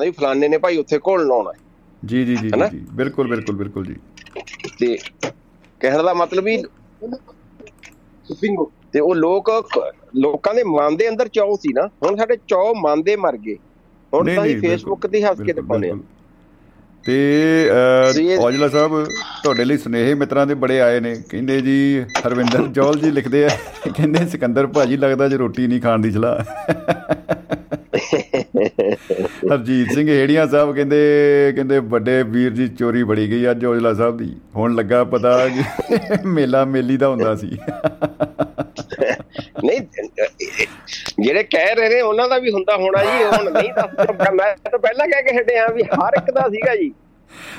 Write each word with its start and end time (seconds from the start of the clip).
ਵੀ 0.00 0.10
ਫਲਾਣੇ 0.10 0.46
ਨੇ 0.48 0.58
ਭਾਈ 0.58 0.76
ਉੱਥੇ 0.76 0.98
ਘੋਲਣ 0.98 1.30
ਆਉਣਾ 1.32 1.50
ਹੈ। 1.50 1.58
ਜੀ 2.02 2.24
ਜੀ 2.24 2.36
ਜੀ? 2.36 2.48
ਜੀ 2.48 2.78
ਬਿਲਕੁਲ 2.92 3.28
ਬਿਲਕੁਲ 3.28 3.56
ਬਿਲਕੁਲ 3.56 3.84
ਜੀ। 3.86 3.94
ਤੇ 4.78 4.96
ਕਹਿਣ 5.80 6.02
ਦਾ 6.02 6.14
ਮਤਲਬ 6.14 6.44
ਵੀ 6.44 6.56
ਤੇ 8.92 9.00
ਉਹ 9.00 9.14
ਲੋਕ 9.14 9.50
ਲੋਕਾਂ 10.16 10.54
ਦੇ 10.54 10.62
ਮਨ 10.64 10.96
ਦੇ 10.96 11.08
ਅੰਦਰ 11.08 11.28
ਚੌ 11.28 11.54
ਸੀ 11.56 11.72
ਨਾ। 11.72 11.86
ਹੁਣ 12.02 12.16
ਸਾਡੇ 12.16 12.36
ਚੌ 12.48 12.72
ਮਨ 12.76 13.02
ਦੇ 13.02 13.16
ਮਰ 13.16 13.36
ਗਏ। 13.36 13.56
ਹੁਣ 14.12 14.34
ਤਾਂ 14.34 14.44
ਹੀ 14.44 14.58
ਫੇਸਬੁੱਕ 14.60 15.06
ਤੇ 15.06 15.22
ਹੱਸ 15.22 15.38
ਕੇ 15.38 15.42
ਬਿਲਕੁਲ, 15.44 15.62
ਦਿਖਾਉਂਦੇ 15.62 15.90
ਆ। 15.90 15.96
ਤੇ 17.04 18.36
ਔਜਲਾ 18.38 18.68
ਸਾਹਿਬ 18.68 19.04
ਤੁਹਾਡੇ 19.42 19.64
ਲਈ 19.64 19.78
ਸੁਨੇਹੇ 19.78 20.14
ਮਿੱਤਰਾਂ 20.14 20.46
ਦੇ 20.46 20.54
ਬੜੇ 20.64 20.80
ਆਏ 20.80 21.00
ਨੇ। 21.00 21.14
ਕਹਿੰਦੇ 21.30 21.60
ਜੀ 21.60 22.04
ਹਰਵਿੰਦਰ 22.26 22.66
ਜੌਲ 22.68 22.98
ਜੀ 23.00 23.10
ਲਿਖਦੇ 23.10 23.44
ਆ। 23.44 23.48
ਕਹਿੰਦੇ 23.86 24.26
ਸਿਕੰਦਰ 24.28 24.66
ਭਾਜੀ 24.66 24.96
ਲੱਗਦਾ 24.96 25.28
ਜੇ 25.28 25.36
ਰੋਟੀ 25.36 25.66
ਨਹੀਂ 25.66 25.80
ਖਾਣ 25.80 25.98
ਦੀ 25.98 26.10
ਸਲਾਹ। 26.10 26.44
ਹਰਜੀਤ 28.56 29.90
ਸਿੰਘ 29.92 30.08
ਹੇੜੀਆਂ 30.08 30.46
ਸਾਹਿਬ 30.46 30.74
ਕਹਿੰਦੇ 30.74 30.98
ਕਹਿੰਦੇ 31.56 31.78
ਵੱਡੇ 31.78 32.22
ਵੀਰ 32.22 32.50
ਜੀ 32.50 32.68
ਚੋਰੀ 32.68 33.02
ਬੜੀ 33.02 33.30
ਗਈ 33.30 33.50
ਅੱਜ 33.50 33.64
ਔਜਲਾ 33.66 33.92
ਸਾਹਿਬ 33.94 34.16
ਦੀ। 34.16 34.34
ਹੁਣ 34.56 34.74
ਲੱਗਾ 34.74 35.02
ਪਤਾ 35.04 35.48
ਕਿ 35.48 35.62
ਮੇਲਾ 36.26 36.64
ਮੇਲੀ 36.64 36.96
ਦਾ 36.96 37.08
ਹੁੰਦਾ 37.08 37.34
ਸੀ। 37.34 37.50
ਨਹੀਂ 39.64 39.80
ਜਿਹੜੇ 41.20 41.42
ਕਹਿ 41.42 41.74
ਰਹੇ 41.74 41.88
ਨੇ 41.88 42.00
ਉਹਨਾਂ 42.00 42.28
ਦਾ 42.28 42.38
ਵੀ 42.38 42.50
ਹੁੰਦਾ 42.50 42.76
ਹੋਣਾ 42.76 43.04
ਜੀ 43.04 43.24
ਹੁਣ 43.24 43.50
ਨਹੀਂ 43.50 43.72
ਦੱਸ 43.72 44.30
ਮੈਂ 44.34 44.54
ਤਾਂ 44.70 44.78
ਪਹਿਲਾਂ 44.78 45.08
ਕਹਿ 45.08 45.22
ਕੇ 45.22 45.36
ਹਟਿਆ 45.38 45.66
ਵੀ 45.66 45.82
ਹਰ 45.82 46.16
ਇੱਕ 46.16 46.30
ਦਾ 46.30 46.48
ਸੀਗਾ 46.48 46.74
ਜੀ। 46.76 46.92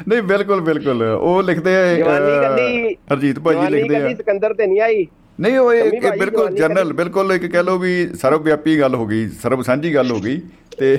ਨਹੀਂ 0.07 0.21
ਬਿਲਕੁਲ 0.21 0.61
ਬਿਲਕੁਲ। 0.61 1.03
ਉਹ 1.03 1.43
ਲਿਖਦੇ 1.43 1.71
ਜਵਾਨੀ 1.97 2.41
ਕੱਲੀ 2.41 2.95
ਹਰਜੀਤ 3.11 3.39
ਭਾਜੀ 3.39 3.59
ਜਵਾਨੀ 3.59 3.77
ਲਿਖਦੇ 3.77 3.95
ਆ। 3.95 3.99
ਕੱਲੀ 3.99 4.15
ਸਿਕੰਦਰ 4.15 4.53
ਤੇ 4.53 4.67
ਨਹੀਂ 4.67 4.81
ਆਈ। 4.81 5.07
ਨਹੀਂ 5.39 5.57
ਉਹ 5.57 5.73
ਇੱਕ 5.73 6.07
ਬਿਲਕੁਲ 6.19 6.55
ਜਨਰਲ 6.55 6.93
ਬਿਲਕੁਲ 6.93 7.31
ਇੱਕ 7.31 7.45
ਕਹਿ 7.45 7.63
ਲਓ 7.63 7.77
ਵੀ 7.77 8.07
ਸਰਵ 8.21 8.41
ਵਿਆਪੀ 8.43 8.79
ਗੱਲ 8.79 8.95
ਹੋ 8.95 9.05
ਗਈ 9.05 9.27
ਸਰਵ 9.43 9.61
ਸਾਂਝੀ 9.61 9.93
ਗੱਲ 9.95 10.11
ਹੋ 10.11 10.19
ਗਈ 10.19 10.41
ਤੇ 10.77 10.97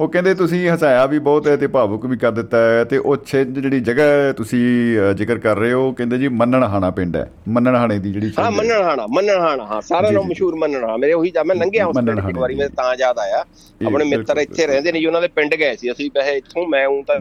ਉਹ 0.00 0.08
ਕਹਿੰਦੇ 0.08 0.32
ਤੁਸੀਂ 0.34 0.68
ਹਸਾਇਆ 0.70 1.04
ਵੀ 1.06 1.18
ਬਹੁਤ 1.18 1.46
ਹੈ 1.46 1.56
ਤੇ 1.56 1.66
ਭਾਵੁਕ 1.66 2.04
ਵੀ 2.06 2.16
ਕਰ 2.16 2.30
ਦਿੱਤਾ 2.30 2.58
ਹੈ 2.58 2.84
ਤੇ 2.84 2.98
ਉਹ 2.98 3.16
ਛੇ 3.26 3.44
ਜਿਹੜੀ 3.46 3.80
ਜਗ੍ਹਾ 3.80 4.32
ਤੁਸੀਂ 4.32 4.60
ਜ਼ਿਕਰ 5.16 5.38
ਕਰ 5.38 5.56
ਰਹੇ 5.56 5.72
ਹੋ 5.72 5.90
ਕਹਿੰਦੇ 5.92 6.18
ਜੀ 6.18 6.28
ਮੰਨਣ 6.28 6.62
ਹਾਣਾ 6.62 6.90
ਪਿੰਡ 6.90 7.16
ਹੈ 7.16 7.30
ਮੰਨਣ 7.48 7.74
ਹਾਣੇ 7.76 7.98
ਦੀ 7.98 8.12
ਜਿਹੜੀ 8.12 8.26
ਹਾਂ 8.28 8.44
ਛਿੰਝ 8.44 8.46
ਹੈ। 8.46 8.56
ਮੰਨਣ 8.56 8.82
ਹਾਣਾ 8.82 9.06
ਮੰਨਣ 9.10 9.40
ਹਾਣਾ 9.40 9.64
ਹਾਂ 9.64 9.80
ਸਾਰਾ 9.80 10.08
ਜੀ, 10.08 10.14
ਨਾਮ 10.14 10.22
ਜੀ। 10.22 10.30
ਮਸ਼ਹੂਰ 10.30 10.54
ਮੰਨਣ 10.54 10.82
ਹਾਣਾ 10.82 10.96
ਮੇਰੇ 10.96 11.12
ਉਹੀ 11.12 11.30
ਜਾ 11.30 11.42
ਮੈਂ 11.42 11.56
ਲੰਘਿਆ 11.56 11.86
ਉਸ 11.86 11.96
ਪਿੰਡ 11.96 12.18
ਇੱਕ 12.28 12.38
ਵਾਰੀ। 12.38 12.54
ਮੇਰੇ 12.54 12.68
ਤਾਂ 12.68 12.94
ਯਾਦ 12.98 13.18
ਆਇਆ 13.18 13.44
ਆਪਣੇ 13.86 14.04
ਮਿੱਤਰ 14.06 14.38
ਇੱਥੇ। 14.38 14.66
ਰਹਿੰਦੇ 14.66 14.92
ਨੇ 14.92 15.00
ਜੀ 15.00 15.06
ਉਹਨਾਂ 15.06 15.20
ਦੇ 15.20 15.28
ਪਿੰਡ 15.28 15.54
ਗਏ 15.54 15.76
ਸੀ 15.76 15.92
ਅਸੀਂ 15.92 16.10
ਵੈਸੇ 16.14 16.36
ਇੱਥੋਂ 16.36 16.66
ਮੈਂ 16.66 16.86
ਹੂੰ 16.86 17.02
ਤਾਂ। 17.04 17.20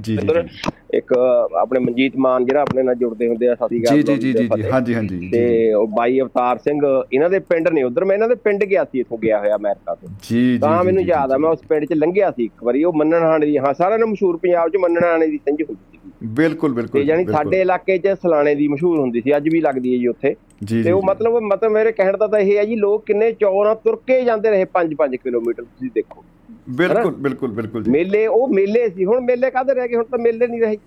ਇੱਕ 0.90 1.12
ਆਪਣੇ 1.60 1.80
ਮਨਜੀਤ 1.80 2.16
ਮਾਨ 2.18 2.46
ਜਿਹੜਾ 2.46 2.62
ਆਪਣੇ 2.62 2.84
ਨਾਲ 2.84 2.96
ਜੁੜਦੇ 2.96 3.28
ਹੁੰਦੇ 3.28 3.48
ਆ 3.48 3.56
ਸਾਥੀ 3.56 3.80
ਜੀ 3.82 4.02
ਜੀ 4.04 4.16
ਜੀ 4.16 4.32
ਜੀ 4.34 4.48
ਜੀ 4.48 4.64
ਹਾਂਜੀ 4.64 4.94
ਹਾਂਜੀ 4.96 5.30
ਤੇ 5.32 5.74
ਉਹ 5.74 5.88
ਬਾਈ 5.90 6.20
ਅਵਤਾਰ 6.22 6.58
ਸਿੰਘ 6.60 6.80
ਇਹਨਾਂ 6.86 7.30
ਦੇ 7.30 7.40
ਪਿੰਡ 7.50 7.68
ਨੇ 7.70 7.84
ਉਧਰ 7.84 8.06
ਮੈਂ 8.06 8.16
ਇਹਨਾਂ 8.16 8.28
ਦੇ 8.28 8.36
ਪਿੰਡ 8.44 8.64
ਗਿਆ 8.66 8.84
ਸੀ 8.84 9.00
ਇੱਥੋਂ 9.00 9.18
ਗਿਆ 9.18 9.40
ਹੋਇਆ 9.40 9.56
ਅਮਰੀਕਾ 9.56 9.96
ਤੋਂ 9.96 10.10
ਜੀ 10.22 10.42
ਜੀ 10.44 10.58
ਤਾਂ 10.60 10.84
ਮੈਨੂੰ 10.84 11.04
ਯਾਦ 11.04 11.32
ਆ। 11.32 11.38
ਮੈਂ 11.38 11.50
ਉਸ 11.50 11.60
ਪਿੰਡ 11.70 11.86
'ਚ 11.86 11.94
ਲੰਘਿਆ 11.96 12.32
ਸੀ 12.32 12.44
ਇੱਕ 12.46 12.64
ਵਾਰੀ 12.64 12.84
ਉਹ 12.84 12.94
ਮੰਨਣ 12.94 13.24
ਹਾਣੇ 13.24 13.46
ਦੀ 13.46 13.58
ਹਾਂ 13.58 13.74
ਸਾਰਿਆਂ 13.74 14.00
ਨੂੰ 14.00 14.10
ਮਸ਼ਹੂਰ 14.10 14.38
ਪੰਜਾਬ 14.38 14.70
'ਚ 14.70 14.78
ਮੰਨਣ 14.78 15.04
ਹਾਣੇ 15.04 15.28
ਦੀ 15.28 15.38
ਸਿੰਝ 15.40 15.62
ਹੁੰਦੀ 15.62 15.82
ਸੀ 15.94 16.28
ਬਿਲਕੁਲ 16.36 16.74
ਬਿਲਕੁਲ 16.74 17.02
ਤੇ 17.02 17.06
ਬਿਲਕੁਲ। 17.08 17.34
ਸਾਡੇ 17.34 17.62
ਇਲਾਕੇ 17.62 17.98
'ਚ 17.98 18.16
ਸਲਾਣੇ 18.22 18.56
ਦੀ 18.56 18.68
ਮਸ਼ਹੂਰ 18.68 19.00
ਹੁੰਦੀ 19.00 19.22
ਸੀ 19.22 19.36
ਅੱਜ 19.36 19.50
ਵੀ 19.50 19.62
ਲੱਗਦੀ 19.62 19.94
ਹੈ 19.94 19.98
ਜੀ 20.00 20.08
ਉੱਥੇ 20.08 20.36
ਤੇ 20.84 20.92
ਉਹ। 20.92 21.02
ਮਤਲਬ 21.06 21.38
ਮਤਲਬ 21.44 21.72
ਮੇਰੇ 21.72 21.92
ਕਹਿਣ 21.92 22.18
ਦਾ 22.18 22.28
ਤਾਂ 22.28 22.40
ਇਹ 22.40 22.58
ਹੈ 22.58 22.64
ਜੀ 22.66 22.76
ਲੋਕ 22.78 23.06
ਕਿੰਨੇ 23.06 23.32
ਚੌ 23.34 23.64
ਨਾਲ 23.64 23.76
ਤੁਰ 23.84 23.96
ਕੇ 24.08 24.22
ਜਾਂਦੇ 24.24 24.50
ਰਹੇ 24.50 24.66
5-5 24.76 25.18
ਕਿਲੋਮੀਟਰ 25.20 25.64
ਤੁਸੀਂ 25.64 25.90
ਦੇਖੋ 25.96 26.24
ਬਿਲਕੁਲ 26.70 27.16
ਬਿਲਕੁਲ 27.16 27.52
ਬਿਲਕੁਲ 27.52 27.84
ਜੀ। 27.84 27.92
ਮੇਲੇ 27.92 28.28
ਉਹ 28.28 28.48
ਮੇਲੇ 28.48 28.90
ਸੀ। 28.90 29.06
ਹੁਣ 29.06 29.22
ਮੇਲੇ 29.22 29.52
ਕਾਹਦੇ 29.52 29.74
ਰਹਿ 29.74 29.88
ਗਏ? 29.88 29.96
ਹੁਣ 29.96 30.04
ਤਾਂ 30.04 30.20
ਮੇਲੇ 30.20 30.48
ਨਹੀਂ 30.48 30.62
ਰਹੇ। 30.62 30.78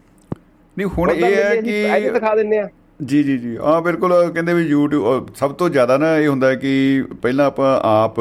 ਨਹੀਂ 0.79 0.87
ਹੁਣ 0.99 1.11
ਇਹ 1.11 1.35
ਹੈ 1.37 1.57
ਕਿ 1.57 2.11
ਦਿਖਾ 2.11 2.35
ਦਿੰਨੇ 2.35 2.59
ਆ 2.59 2.69
ਜੀ 3.05 3.23
ਜੀ 3.23 3.39
ਜੀ। 3.39 3.57
ਹਾਂ 3.57 3.83
ਬਿਲਕੁਲ 3.83 4.13
ਕਹਿੰਦੇ 4.35 4.55
ਵੀ 4.55 4.75
YouTube 4.75 5.35
ਸਭ 5.35 5.53
ਤੋਂ 5.53 5.69
ਜ਼ਿਆਦਾ 5.69 5.97
ਨਾ 5.99 6.17
ਇਹ 6.17 6.29
ਹੁੰਦਾ 6.29 6.55
ਕਿ 6.55 7.05
ਪਹਿਲਾਂ 7.23 7.47
ਆਪਾਂ 7.47 7.81
ਆਪ 7.83 8.15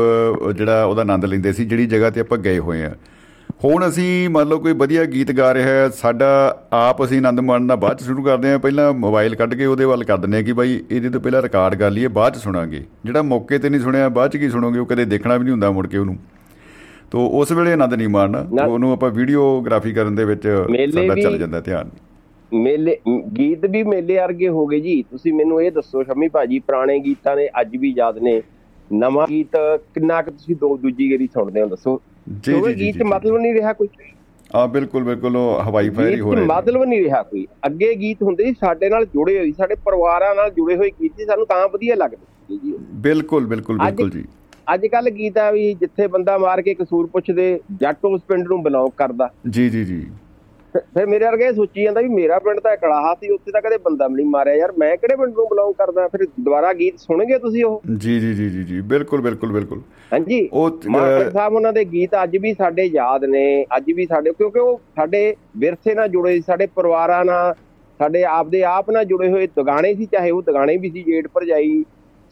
ਜਿਹੜਾ 0.56 0.84
ਉਹਦਾ 0.86 1.02
ਆਨੰਦ 1.02 1.25
ਲੈਂਦੇ 1.25 1.53
ਸੀ 1.53 1.66
ਜਿਹੜੀ 1.66 1.86
ਜਗ੍ਹਾ 1.86 2.09
ਤੇ 2.09 2.22
ਆਪਾਂ 2.22 2.38
ਗਏ 2.38 2.59
ਹੋਏ 2.59 2.84
ਆ 2.84 2.92
ਹੁਣ 3.64 3.88
ਅਸੀਂ 3.89 4.30
ਮੰਨ 4.30 4.47
ਲਓ 4.47 4.58
ਕੋਈ 4.59 4.73
ਵਧੀਆ 4.73 5.06
ਗੀਤ 5.06 5.31
ਗਾ 5.31 5.53
ਰਿਹਾ 5.53 5.67
ਹੈ 5.67 5.89
ਸਾਡਾ 5.89 6.30
ਆਪ 6.73 7.03
ਅਸੀਂ 7.06 7.17
ਆਨੰਦ 7.17 7.39
ਮਾਣਨਾ 7.39 7.75
ਬਾਅਦ 7.75 7.97
ਚ 7.97 8.03
ਸ਼ੁਰੂ 8.03 8.23
ਕਰਦੇ 8.23 8.53
ਆ 8.53 8.58
ਪਹਿਲਾਂ 8.58 8.94
ਮੋਬਾਈਲ 8.94 9.36
ਕੱਢ 9.36 9.53
ਕੇ 9.53 9.66
ਉਹਦੇ 9.66 9.86
ਵੱਲ 9.86 10.03
ਕਰ 10.03 10.17
ਦਿੰਦੇ 10.17 10.38
ਆ 10.38 10.42
ਕਿ 10.42 10.53
ਬਾਈ 10.53 10.84
ਇਹਦੇ 10.92 11.09
ਤੋਂ 11.09 11.22
ਪਹਿਲਾਂ 11.22 11.42
ਰਿਕਾਰਡ 11.42 11.75
ਕਰ 11.75 11.91
ਲਈਏ 11.91 12.08
ਬਾਅਦ 12.08 12.34
ਚ 12.34 12.38
ਸੁਣਾਂਗੇ। 12.38 12.84
ਜਿਹੜਾ 13.06 13.22
ਮੌਕੇ 13.22 13.58
ਤੇ 13.58 13.69
ਨਹੀਂ 13.69 13.81
ਸੁਣਿਆ 13.81 14.09
ਬਾਅਦ 14.09 14.31
ਚ 14.31 14.38
ਕੀ 14.38 14.50
ਸੁਣੋਗੇ? 14.50 14.79
ਉਹ 14.79 14.85
ਕਦੇ 14.85 15.06
ਦੇਖਣਾ 15.06 15.38
ਵੀ 15.38 15.44
ਨਹੀਂ 15.44 15.52
ਹੁੰਦਾ 15.52 15.72
ਮੁੜ 15.72 15.88
ਕੇ 15.88 15.97
ਉਹਨੂੰ। 15.97 16.18
ਤੋ 17.11 17.25
ਉਸ 17.39 17.51
ਵੇਲੇ 17.51 17.73
ਆਨੰਦ 17.73 17.94
ਨਹੀਂ 17.94 18.07
ਮਾਣਨਾ। 18.09 18.66
ਉਹਨੂੰ 18.66 18.91
ਆਪਾਂ 18.94 19.09
ਵੀਡੀਓਗ੍ਰਾਫੀ 19.11 19.91
ਕਰਨ 19.94 20.16
ਦੇ 20.16 20.25
ਵਿੱਚ 20.25 20.47
ਸਾਡਾ 20.94 21.16
ਚੱਲ 21.16 21.38
ਜਾਂਦਾ 21.38 21.59
ਧਿਆਨ। 21.61 21.89
ਮੇਲੇ 22.51 22.97
ਗੀਤ 23.38 23.66
ਵੀ 23.66 23.81
ਮੇਲੇ 23.83 24.17
ਵਰਗੇ 24.17 24.47
ਹੋ 24.49 24.66
ਗਏ 24.67 24.79
ਜੀ। 24.79 25.01
ਤੁਸੀਂ 25.11 25.33
ਮੈਨੂੰ 25.33 25.61
ਇਹ 25.63 25.72
ਦੱਸੋ 25.72 26.03
ਸ਼ਮੀ 26.03 26.27
ਭਾਜੀ 26.27 26.59
ਪੁਰਾਣੇ 26.59 26.97
ਗੀਤਾਂ 26.99 27.35
ਨੇ 27.35 27.47
ਅੱਜ 27.61 27.75
ਵੀ 27.77 27.94
ਯਾਦ 27.97 28.17
ਨੇ। 28.17 28.41
ਨਵਾਂ 28.89 29.27
ਗੀਤ 29.27 29.57
ਕਿੰਨਾ 29.95 30.22
ਕੁ 30.22 30.31
ਤੁਸੀਂ 30.31 30.55
ਦੋ 30.55 30.75
ਦੂਜੀ 30.77 31.09
ਗੇਰੀ 31.11 31.27
ਸੁਣਦੇ 31.33 31.61
ਹੋ 31.61 31.67
ਦੱਸੋ। 31.67 31.99
ਜੀ 32.45 32.53
ਜੀ 32.53 32.73
ਗੀਤ 32.79 33.03
ਮਤਲਬ 33.03 33.38
ਨਹੀਂ 33.38 33.53
ਰਿਹਾ 33.53 33.73
ਕੋਈ। 33.73 33.88
ਆ 34.55 34.66
ਬਿਲਕੁਲ 34.67 35.03
ਬਿਲਕੁਲ 35.03 35.38
ਉਹ 35.38 35.61
ਹਵਾਈ 35.63 35.89
ਫਾਇਰ 35.89 36.13
ਹੀ 36.16 36.19
ਹੋ 36.19 36.35
ਰਿਹਾ। 36.35 36.45
ਮਤਲਬ 36.47 36.83
ਨਹੀਂ 36.83 37.03
ਰਿਹਾ 37.03 37.22
ਕੋਈ। 37.23 37.45
ਅੱਗੇ 37.66 37.93
ਗੀਤ 37.95 38.23
ਹੁੰਦੇ 38.23 38.45
ਸੀ 38.45 38.53
ਸਾਡੇ 38.61 38.89
ਨਾਲ 38.89 39.05
ਜੁੜੇ 39.05 39.38
ਹੋਏ 39.38 39.51
ਸਾਡੇ 39.57 39.75
ਪਰਿਵਾਰਾਂ 39.85 40.33
ਨਾਲ 40.35 40.49
ਜੁੜੇ 40.51 40.75
ਹੋਏ 40.75 40.89
ਗੀਤ 41.01 41.17
ਸੀ 41.17 41.25
ਸਾਨੂੰ 41.25 41.45
ਤਾਂ 41.47 41.67
ਵਧੀਆ 41.73 41.95
ਲੱਗਦੇ 41.95 42.57
ਜੀ। 42.57 42.73
ਬਿਲਕੁਲ 43.01 43.45
ਬਿਲਕੁਲ 43.45 43.78
ਬਿਲਕੁਲ 43.78 44.09
ਜੀ। 44.09 44.23
ਅੱਜ 44.73 44.85
ਕੱਲ 44.88 45.09
ਆ 45.39 45.51
ਵੀ 45.51 45.73
ਜਿੱਥੇ 45.73 46.07
ਬੰਦਾ 46.07 46.38
ਮਾਰ 46.38 46.61
ਕੇ 46.61 46.73
ਕਸੂਰ 46.73 47.07
ਪੁੱਛਦੇ 47.07 47.59
ਜੱਟ 47.75 48.05
ਉਸ 48.05 48.22
ਪਿੰਡ 48.27 48.47
ਨੂੰ 48.47 48.63
ਬਿਲੋਂਗ 48.63 48.91
ਕਰਦਾ। 48.97 49.29
ਜੀ 49.49 49.69
ਜੀ 49.69 49.85
ਜੀ। 49.85 50.05
ਫਿਰ- 50.77 51.07
ਮੇਰੇ 51.07 51.25
ਵਰਗੇ 51.25 51.45
ਇਹ 51.45 51.53
ਸੋਚੀ 51.53 51.83
ਜਾਂਦਾ 51.83 52.01
ਵੀ 52.01 52.07
ਮੇਰਾ 52.07 52.39
ਪਿੰਡ 52.39 52.59
ਤਾਂ 52.59 52.77
ਕੜਾਹਾ 52.77 53.13
ਸੀ 53.13 53.29
ਉੱਥੇ 53.29 53.51
ਤਾਂ 53.51 53.61
ਕਦੇ 53.61 53.77
ਬੰਦਾ 53.77 54.07
ਵੀ 54.07 54.13
ਨਹੀਂ 54.13 54.25
ਮਾਰਿਆ। 54.25 54.53
ਯਾਰ 54.53 54.73
ਮੈਂ 54.77 54.97
ਕਿਹੜੇ 54.97 55.16
ਪਿੰਡ 55.16 55.33
ਨੂੰ 55.33 55.45
ਬਿਲੋਂਗ 55.45 55.73
ਕਰਦਾ? 55.73 56.07
ਫਿਰ 56.07 56.25
ਦੁਬਾਰਾ 56.25 56.73
ਗੀਤ 56.73 56.99
ਸੁਣਗੇ 56.99 57.39
ਤੁਸੀਂ 57.39 57.66
ਉਹ? 57.66 57.81
ਜੀ 57.97 58.19
ਜੀ 58.19 58.33
ਜੀ 58.33 58.49
ਜੀ 58.49 58.63
ਜੀ। 58.63 58.81
ਬਿਲਕੁਲ 58.81 59.22
ਬਿਲਕੁਲ 59.22 59.51
ਬਿਲਕੁਲ। 59.51 59.81
ਹਾਂਜੀ। 60.13 60.49
ਉਹ 60.53 60.79
ਮਾਸਟਰ 60.89 61.31
ਸਾਹਿਬ 61.31 61.53
ਉਹਨਾਂ 61.53 61.73
ਦੇ 61.73 61.85
ਗੀਤ 61.85 62.09
ਅੱਜ 62.23 62.38
ਵੀ 62.38 62.53
ਸਾਡੇ 62.53 62.83
ਯਾਦ 62.83 63.25
ਨੇ 63.25 63.66
ਅੱਜ 63.78 63.91
ਵੀ 63.95 64.05
ਸਾਡੇ 64.05 64.31
ਕਿਉਂਕਿ 64.31 64.59
ਉਹ 64.59 64.81
ਸਾਡੇ 64.95 65.35
ਵਿਰਸੇ 65.57 65.95
ਨਾਲ 65.95 66.07
ਜੁੜੇ 66.07 66.33
ਸੀ 66.33 66.41
ਸਾਡੇ 66.41 66.66
ਪਰਿਵਾਰਾਂ 66.66 67.25
ਨਾਲ 67.25 67.53
ਸਾਡੇ 67.99 68.23
ਆਪਦੇ 68.23 68.63
ਆਪ 68.63 68.91
ਨਾਲ 68.91 69.05
ਜੁੜੇ 69.05 69.29
ਹੋਏ 69.29 69.47
ਦੁਗਾਣੇ 69.47 69.95
ਸੀ 69.95 70.05
ਚਾਹੇ 70.05 70.31
ਉਹ 70.31 70.41
ਦੁਗਾਣੇ 70.41 70.78
ਵੀ 70.78 70.89
ਸੀ 70.89 71.03
ਜੇਠ 71.03 71.28
ਭਰਜਾਈ 71.28 71.83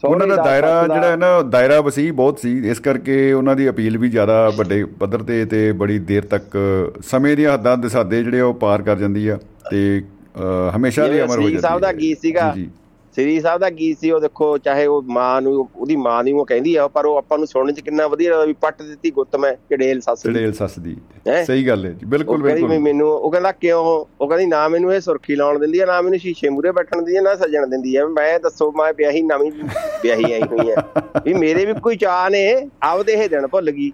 ਉਹਨਾਂ 0.04 0.28
ਦਾ 0.28 0.36
ਦਾਇਰਾ 0.36 0.88
ਦਾ। 0.88 0.96
ਜਿਹੜਾ 0.96 1.12
ਹੈ 1.12 1.16
ਨਾ 1.16 1.42
ਦਾਇਰਾ 1.42 1.82
ਵਸੀ 1.82 2.12
ਬਹੁਤ 2.12 2.40
ਸੀ 2.40 2.70
ਇਸ 2.70 2.80
ਕਰਕੇ 2.80 3.32
ਉਹਨਾਂ 3.34 3.56
ਦੀ 3.56 3.70
ਅਪੀਲ 3.70 3.98
ਵੀ 3.98 4.10
ਜ਼ਿਆਦਾ 4.10 4.50
ਵੱਡੇ 4.50 4.84
ਪੱਧਰ 5.00 5.24
ਤੇ 5.24 5.46
ਤੇ 5.46 5.72
ਬੜੀ 5.72 6.00
ਦੇਰ 6.00 6.26
ਤੱਕ 6.26 6.58
ਸਮੇਂ 7.02 7.36
ਦੀਆਂ 7.38 7.54
ਹੱਦਾਂ 7.54 7.78
ਦਸਾਦੇ 7.78 8.24
ਜਿਹੜੇ 8.24 8.40
ਆ 8.40 8.46
ਉਹ 8.46 8.54
ਪਾਰ 8.54 8.82
ਕਰ 8.82 8.96
ਜਾਂਦੀ 8.96 9.28
ਆ 9.28 9.38
ਤੇ 9.72 10.02
ਹਮੇਸ਼ਾ 10.76 11.06
ਲਈ 11.06 11.22
ਅਮਰ 11.22 11.38
ਹੋ 11.40 11.44
ਜਾਂਦੀ 11.44 11.62
ਸਾਹਿਬ 11.62 11.80
ਦਾ 11.80 11.88
ਹੈ। 11.88 11.94
ਗੀਤ 11.94 12.18
ਸੀਗਾ। 12.22 12.56
ਸ੍ਰੀ 13.19 13.40
ਸਾਹਿਬ 13.41 13.59
ਦਾ 13.62 13.69
ਗੀਤ 13.69 13.97
ਸੀ 14.00 14.09
ਉਹ 14.12 14.19
ਦੇਖੋ 14.19 14.57
ਚਾਹੇ 14.57 14.85
ਉਹ 14.85 15.02
ਮਾਂ 15.07 15.41
ਨੂੰ 15.41 15.53
ਉਹਦੀ 15.75 15.96
ਮਾਂ 15.96 16.24
ਨੂੰ 16.24 16.40
ਉਹ 16.40 16.46
ਕਹਿੰਦੀ 16.46 16.75
ਆ 16.75 16.88
ਪਰ 16.88 17.06
ਉਹ 17.06 17.16
ਆਪਾਂ 17.18 17.38
ਨੂੰ 17.38 17.47
ਸੁਣਨ 17.47 17.74
ਚ 17.74 17.80
ਕਿੰਨਾ 17.80 18.06
ਵਧੀਆ 18.07 18.30
ਲੱਗਦਾ 18.31 18.46
ਵੀ 18.46 18.53
ਪੱਟ 18.62 18.81
ਦਿੱਤੀ 18.81 19.12
ਗੁੱਤ 19.12 19.35
ਮੈਂ 19.35 19.53
ਚੜੇਲ 19.69 20.00
ਸੱਸ 20.02 20.24
ਦੀ। 20.24 20.34
ਚੜੇਲ 20.34 20.53
ਸੱਸ 20.53 20.78
ਦੀ? 20.80 20.96
ਸਹੀ 21.47 21.68
ਗੱਲ 21.68 21.85
ਹੈ 21.85 21.91
ਜੀ 21.91 22.06
ਬਿਲਕੁਲ 22.06 22.41
ਬਿਲਕੁਲ। 22.44 22.78
ਮੈਨੂੰ 22.79 23.09
ਉਹ 23.09 23.31
ਕਹਿੰਦਾ 23.31 23.52
ਕਿਉਂ 23.52 23.84
ਉਹ 24.22 24.28
ਕਹਿੰਦੀ 24.28 24.46
ਨਾ 24.46 24.68
ਮੈਨੂੰ 24.68 24.94
ਇਹ 24.94 25.00
ਸੁਰਖੀ 25.02 25.35
ਲਾਉਣ 25.35 25.59
ਦਿੰਦੀ 25.59 25.79
ਆ 25.79 25.85
ਨਾ 25.85 26.02
ਮੈਨੂੰ 26.02 26.19
ਸ਼ੀਸ਼ੇ 26.19 26.50
ਮੂਰੇ 26.50 26.72
ਬੈਠਣ 26.72 27.02
ਦਿੰਦੀ 27.02 27.18
ਆ 27.18 27.22
ਨਾ 27.22 27.35
ਸੱਜਣ 27.35 27.68
ਦਿੰਦੀ 27.68 27.96
ਆ। 27.96 28.08
ਮੈਂ 28.08 28.40
ਦੱਸੋ 28.40 28.72
ਮੈਂ 28.78 28.91
ਵਿਆਹੀ 28.97 29.22
ਨਵੀਂ 29.22 29.52
ਵਿਆਹੀ 30.03 30.31
ਆਈ 30.34 30.41
ਹੋਈ 30.52 30.72
ਆ। 30.72 30.84
ਵੀ 31.25 31.34
ਮੇਰੇ 31.35 31.66
ਵੀ 31.66 31.74
ਕੋਈ 31.84 31.96
ਚਾਹ 31.97 32.29
ਨੇ 32.29 32.46
ਆਪਦੇ 32.84 33.13
ਇਹ 33.13 33.29
ਦਿਨ 33.29 33.47
ਭੁੱਲ 33.47 33.72
ਗਈ। 33.72 33.91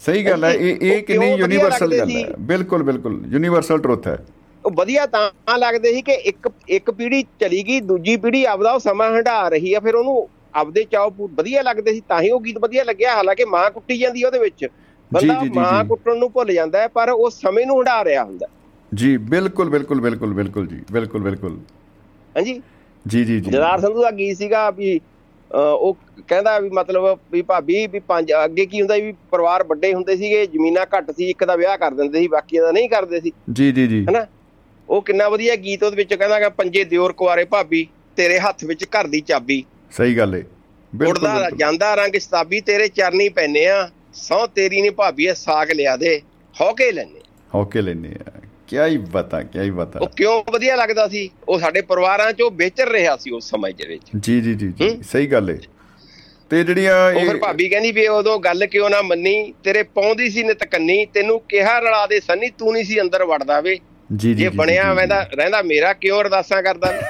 ਸਹੀ 0.00 0.24
ਗੱਲ 0.26 0.44
ਹੈ 0.44 0.52
ਇਹ 0.52 0.76
ਇਹ 0.82 1.02
ਕਿੰਨੀ 1.02 1.32
ਯੂਨੀਵਰਸਲ 1.34 1.98
ਗੱਲ 1.98 2.10
ਹੈ। 2.10 2.24
ਬਿਲਕੁਲ 2.50 2.82
ਬਿਲਕੁਲ। 2.82 3.22
ਯੂਨੀਵਰਸਲ 3.28 3.78
ਟਰੁੱਥ 3.78 4.06
ਹੈ। 4.08 4.18
ਉਹ 4.70 4.74
ਵਧੀਆ 4.74 5.06
ਤਾਂ 5.06 5.58
ਲੱਗਦੇ 5.58 5.92
ਸੀ 5.92 6.02
ਕਿ 6.02 6.12
ਇੱਕ 6.12 6.48
ਇੱਕ 6.68 6.90
ਪੀੜ੍ਹੀ 6.90 7.22
ਚਲੀ 7.40 7.62
ਗਈ 7.62 7.80
ਦੂਜੀ 7.80 8.16
ਪੀੜ੍ਹੀ 8.16 8.44
ਆਪਦਾ 8.44 8.72
ਉਹ 8.72 8.78
ਸਮਾਂ 8.78 9.10
ਹੰਢਾ 9.10 9.48
ਰਹੀ 9.48 9.74
ਆ 9.74 9.80
ਫਿਰ 9.80 9.94
ਉਹਨੂੰ 9.94 10.28
ਆਪਦੇ 10.54 10.84
ਪੂ- 11.16 11.28
ਵਧੀਆ 11.34 11.62
ਲੱਗਦੇ 11.62 11.92
ਸੀ 11.92 12.00
ਤਾਂ 12.08 12.20
ਹੀ 12.22 12.30
ਉਹ 12.30 12.40
ਗੀਤ 12.40 12.58
ਵਧੀਆ 12.58 12.84
ਲੱਗਿਆ 12.84 13.14
ਹਾਲਾਂਕਿ 13.14 13.44
ਮਾਂ 13.44 13.70
ਕੁੱਟੀ 13.70 13.98
ਜਾਂਦੀ 13.98 14.24
ਉਹਦੇ 14.24 14.38
ਵਿੱਚ। 14.38 14.66
ਬੰਦਾ 15.10 15.40
ਮਾਂ। 15.54 15.84
ਕੁੱਟਣ 15.84 16.16
ਨੂੰ 16.16 16.30
ਭੁੱਲ 16.32 16.52
ਜਾਂਦਾ 16.52 16.86
ਪਰ 16.88 17.10
ਉਹ 17.10 17.30
ਸਮੇਂ 17.30 17.66
ਨੂੰ 17.66 17.78
ਹੰਢਾ 17.78 18.04
ਰਿਹਾ 18.04 18.24
ਹੁੰਦਾ 18.24 18.46
ਜੀ 18.94 19.16
ਬਿਲਕੁਲ 19.16 19.70
ਬਿਲਕੁਲ 19.70 20.00
ਬਿਲਕੁਲ 20.00 20.32
ਬਿਲਕੁਲ 20.34 20.66
ਜੀ 20.66 20.80
ਬਿਲਕੁਲ 20.92 21.22
ਬਿਲਕੁਲ। 21.22 21.58
ਹਾਂਜੀ? 22.36 22.60
ਜੀ 23.08 23.24
ਜੀ 23.24 23.40
ਜੀ। 23.40 23.50
ਜਦਾਰ 23.50 23.80
ਸੰਧੂ 23.80 24.02
ਦਾ 24.02 24.10
ਗੀਤ 24.10 24.36
ਸੀਗਾ 24.36 24.70
ਵੀ 24.70 25.00
ਉਹ 25.50 25.96
ਕਹਿੰਦਾ 26.28 26.58
ਵੀ 26.58 26.70
ਮਤਲਬ 26.70 27.18
ਵੀ 27.32 27.42
ਭਾਬੀ 27.42 27.86
ਵੀ 27.86 27.98
ਪੰਜ 27.98 28.32
ਅੱਗੇ 28.44 28.66
ਕੀ 28.66 28.80
ਹੁੰਦਾ 28.80 28.94
ਵੀ 28.94 29.12
ਪਰਿਵਾਰ 29.30 29.64
ਵੱਡੇ 29.64 29.94
ਹੁੰਦੇ 29.94 30.16
ਸੀਗੇ 30.16 30.46
ਜ਼ਮੀਨਾਂ 30.46 30.86
ਘੱਟ 30.96 31.10
ਸੀ 31.10 31.30
ਇੱਕ 31.30 31.44
ਦਾ 31.44 31.56
ਵਿਆਹ 31.56 31.76
ਕਰ 31.78 31.94
ਦਿੰਦੇ 31.94 32.18
ਸੀ 32.20 32.28
ਬਾਕੀਆਂ 32.28 32.62
ਦਾ 32.62 32.72
ਨਹੀਂ 32.72 32.88
ਕਰਦੇ 32.88 33.20
ਸੀ। 33.20 33.32
ਜੀ 33.52 33.72
ਜੀ 33.72 33.86
ਜੀ। 33.86 34.04
ਹਨਾ? 34.10 34.26
ਉਹ 34.90 35.02
ਕਿੰਨਾ 35.02 35.28
ਵਧੀਆ 35.28 35.56
ਗੀਤ 35.56 35.82
ਉਹਦੇ 35.82 35.96
ਵਿੱਚ 35.96 36.14
ਕਹਿੰਦਾ 36.14 36.38
ਕਿ 36.40 36.48
ਪੰਜੇ 36.48 36.84
ਦਿਓਰ 36.84 37.12
ਕੁਆਰੇ 37.12 37.44
ਭਾਬੀ 37.44 37.86
ਤੇਰੇ 38.16 38.38
ਹੱਥ 38.38 38.64
ਵਿੱਚ 38.64 38.84
ਘਰ 38.84 39.06
ਦੀ 39.06 39.20
ਚਾਬੀ। 39.20 39.64
ਸਹੀ 39.96 40.16
ਗੱਲ 40.16 40.42
ਬਿਲਕੁਲ 40.92 41.26
ਉੜਦਾ। 41.26 41.50
ਜਾਂਦਾ 41.56 41.94
ਰੰਗ 41.94 42.16
ਸ਼ਤਾਬੀ 42.16 42.60
ਤੇਰੇ 42.60 42.88
ਚਰਨੀ 42.88 43.28
ਪੈਨੇ 43.28 43.66
ਆ 43.66 43.88
ਸੌ 44.14 44.46
ਤੇਰੀ 44.46 44.80
ਨਹੀਂ 44.80 44.90
ਭਾਬੀ 44.90 45.26
ਇਹ 45.26 45.34
ਸਾਗ 45.34 45.70
ਲਿਆ 45.70 45.96
ਦੇ। 45.96 46.20
ਹੌਕੇ 46.60 46.90
ਲੈਨੇ। 46.92 47.20
ਹੌਕੇ 47.54 47.82
ਲੈਨੇ 47.82 48.08
ਆ। 48.08 48.40
ਕੀ 48.68 48.78
ਹੀ 48.78 48.96
ਬਤਾ 49.12 49.42
ਕੀ 49.42 49.58
ਹੀ 49.58 49.70
ਬਤਾ। 49.70 50.00
ਉਹ 50.00 50.08
ਕਿਉਂ 50.16 50.42
ਵਧੀਆ 50.52 50.76
ਲੱਗਦਾ 50.76 51.06
ਸੀ? 51.08 51.30
ਉਹ 51.48 51.58
ਸਾਡੇ 51.58 51.80
ਪਰਿਵਾਰਾਂ 51.82 52.32
'ਚ 52.32 52.42
ਵਿਚਰ 52.52 52.88
ਰਿਹਾ 52.88 53.16
ਸੀ 53.16 53.30
ਉਸ 53.30 53.50
ਸਮੇਂ 53.50 53.72
ਦੇ 53.74 53.86
ਵਿੱਚ। 53.88 54.10
ਜੀ 54.20 54.40
ਜੀ 54.40 54.54
ਜੀ? 54.54 55.02
ਸਹੀ 55.02 55.26
ਗੱਲ 55.26 55.50
ਹੈ 55.50 55.58
ਤੇ 56.50 56.62
ਜਿਹੜੀਆਂ 56.64 56.94
ਉਹ 57.12 57.20
ਫਿਰ 57.20 57.36
ਭਾਬੀ 57.36 57.68
ਕਹਿੰਦੀ 57.68 57.92
ਵੀ 57.92 58.06
ਉਦੋਂ 58.08 58.38
ਗੱਲ 58.38 58.66
ਕਿਉਂ 58.66 58.90
ਨਾ 58.90 59.02
ਮੰਨੀ 59.02 59.52
ਤੇਰੇ 59.64 59.82
ਪਾਉਂਦੀ 59.82 60.30
ਸੀ 60.30 60.42
ਨਿਤ 60.42 60.64
ਕੰਨੀ 60.64 61.04
ਤੈਨੂੰ 61.06 61.40
ਕਿਹਾ 61.48 61.78
ਰਲਾ 61.78 62.06
ਦੇ 62.06 62.20
ਸੰਨੀ 62.20 62.48
ਤੂੰ 62.50 62.72
ਨਹੀਂ 62.72 62.84
ਸੀ 62.84 63.00
ਅੰਦਰ 63.00 63.24
ਵੜਦਾ 63.24 63.60
ਵੇ। 63.60 63.78
ਜੀ 64.16 64.34
ਜੀ 64.34 64.42
ਜੇ 64.42 64.48
ਬਣਿਆ 64.48 64.90
ਜੀ। 64.90 64.96
ਵੈਂਦਾ 64.96 65.28
ਰਹਿੰਦਾ 65.34 65.62
ਮੇਰਾ 65.62 65.92
ਕਿਉਂ 65.92 66.20
ਅਰਦਾਸਾਂ 66.20 66.62
ਕਰਦਾ? 66.62 66.92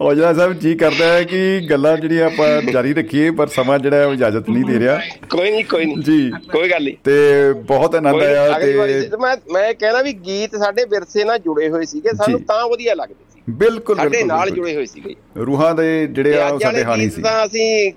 ਔਜਲਾ 0.00 0.32
ਸਾਹਿਬ 0.34 0.52
ਜੀ 0.52 0.74
ਕਰਦਾ 0.74 1.04
ਹੈ 1.04 1.22
ਕਿ 1.24 1.66
ਗੱਲਾਂ 1.70 1.96
ਜਿਹੜੀਆਂ 1.96 2.26
ਆਪਾਂ 2.26 2.62
ਜਾਰੀ 2.62 2.94
ਰੱਖੀਏ 2.94 3.30
ਪਰ 3.30 3.46
ਸਮਾਂ 3.46 3.78
ਜਿਹੜਾ 3.78 3.96
ਹੈ 3.96 4.06
ਉਹ 4.06 4.12
ਇਜਾਜ਼ਤ 4.14 4.50
ਨਹੀਂ 4.50 4.64
ਦੇ 4.64 4.78
ਰਿਹਾ। 4.78 5.00
ਕੋਈ 5.30 5.50
ਨਹੀਂ 5.50 5.64
ਕੋਈ 5.64 5.84
ਨਹੀਂ। 5.84 5.98
ਜੀ। 5.98 6.32
ਕੋਈ 6.52 6.70
ਗੱਲ 6.70 6.84
ਨਹੀਂ। 6.84 6.94
ਤੇ 7.04 7.52
ਬਹੁਤ 7.52 7.94
ਆਨੰਦ 7.94 8.22
ਆਇਆ 8.22 8.58
ਤੇ 8.58 8.74
ਮੈਂ 9.20 9.36
ਮੈਂ 9.52 9.74
ਕਹਿਣਾ 9.74 10.02
ਵੀ 10.02 10.12
ਗੀਤ 10.12 10.56
ਸਾਡੇ 10.56 10.84
ਵਿਰਸੇ 10.84 11.24
ਨਾਲ 11.24 11.38
ਜੁੜੇ 11.38 11.68
ਹੋਏ 11.68 11.84
ਸੀਗੇ 11.84 12.08
ਸਾਨੂੰ 12.16 12.40
ਤਾਂ 12.42 12.68
ਵਧੀਆ 12.68 12.94
ਲੱਗਦੇ 12.94 13.24
ਸੀ। 13.34 13.42
ਬਿਲਕੁਲ 13.50 13.96
ਸਾਡੇ 13.96 14.22
ਨਾਲ 14.22 14.50
ਜੁੜੇ 14.50 14.74
ਹੋਏ 14.76 14.86
ਸੀਗੇ। 14.86 15.14
ਰੂਹਾਂ 15.36 15.74
ਦੇ 15.74 16.06
ਜਿਹੜੇ 16.06 16.40
ਆ 16.40 16.58
ਸਾਡੇ 16.58 16.84
ਹਾਨੀ 16.84 17.10
ਸੀ। 17.10 17.22
ਤਾਂ 17.22 17.46
ਅਸੀਂ 17.46 17.92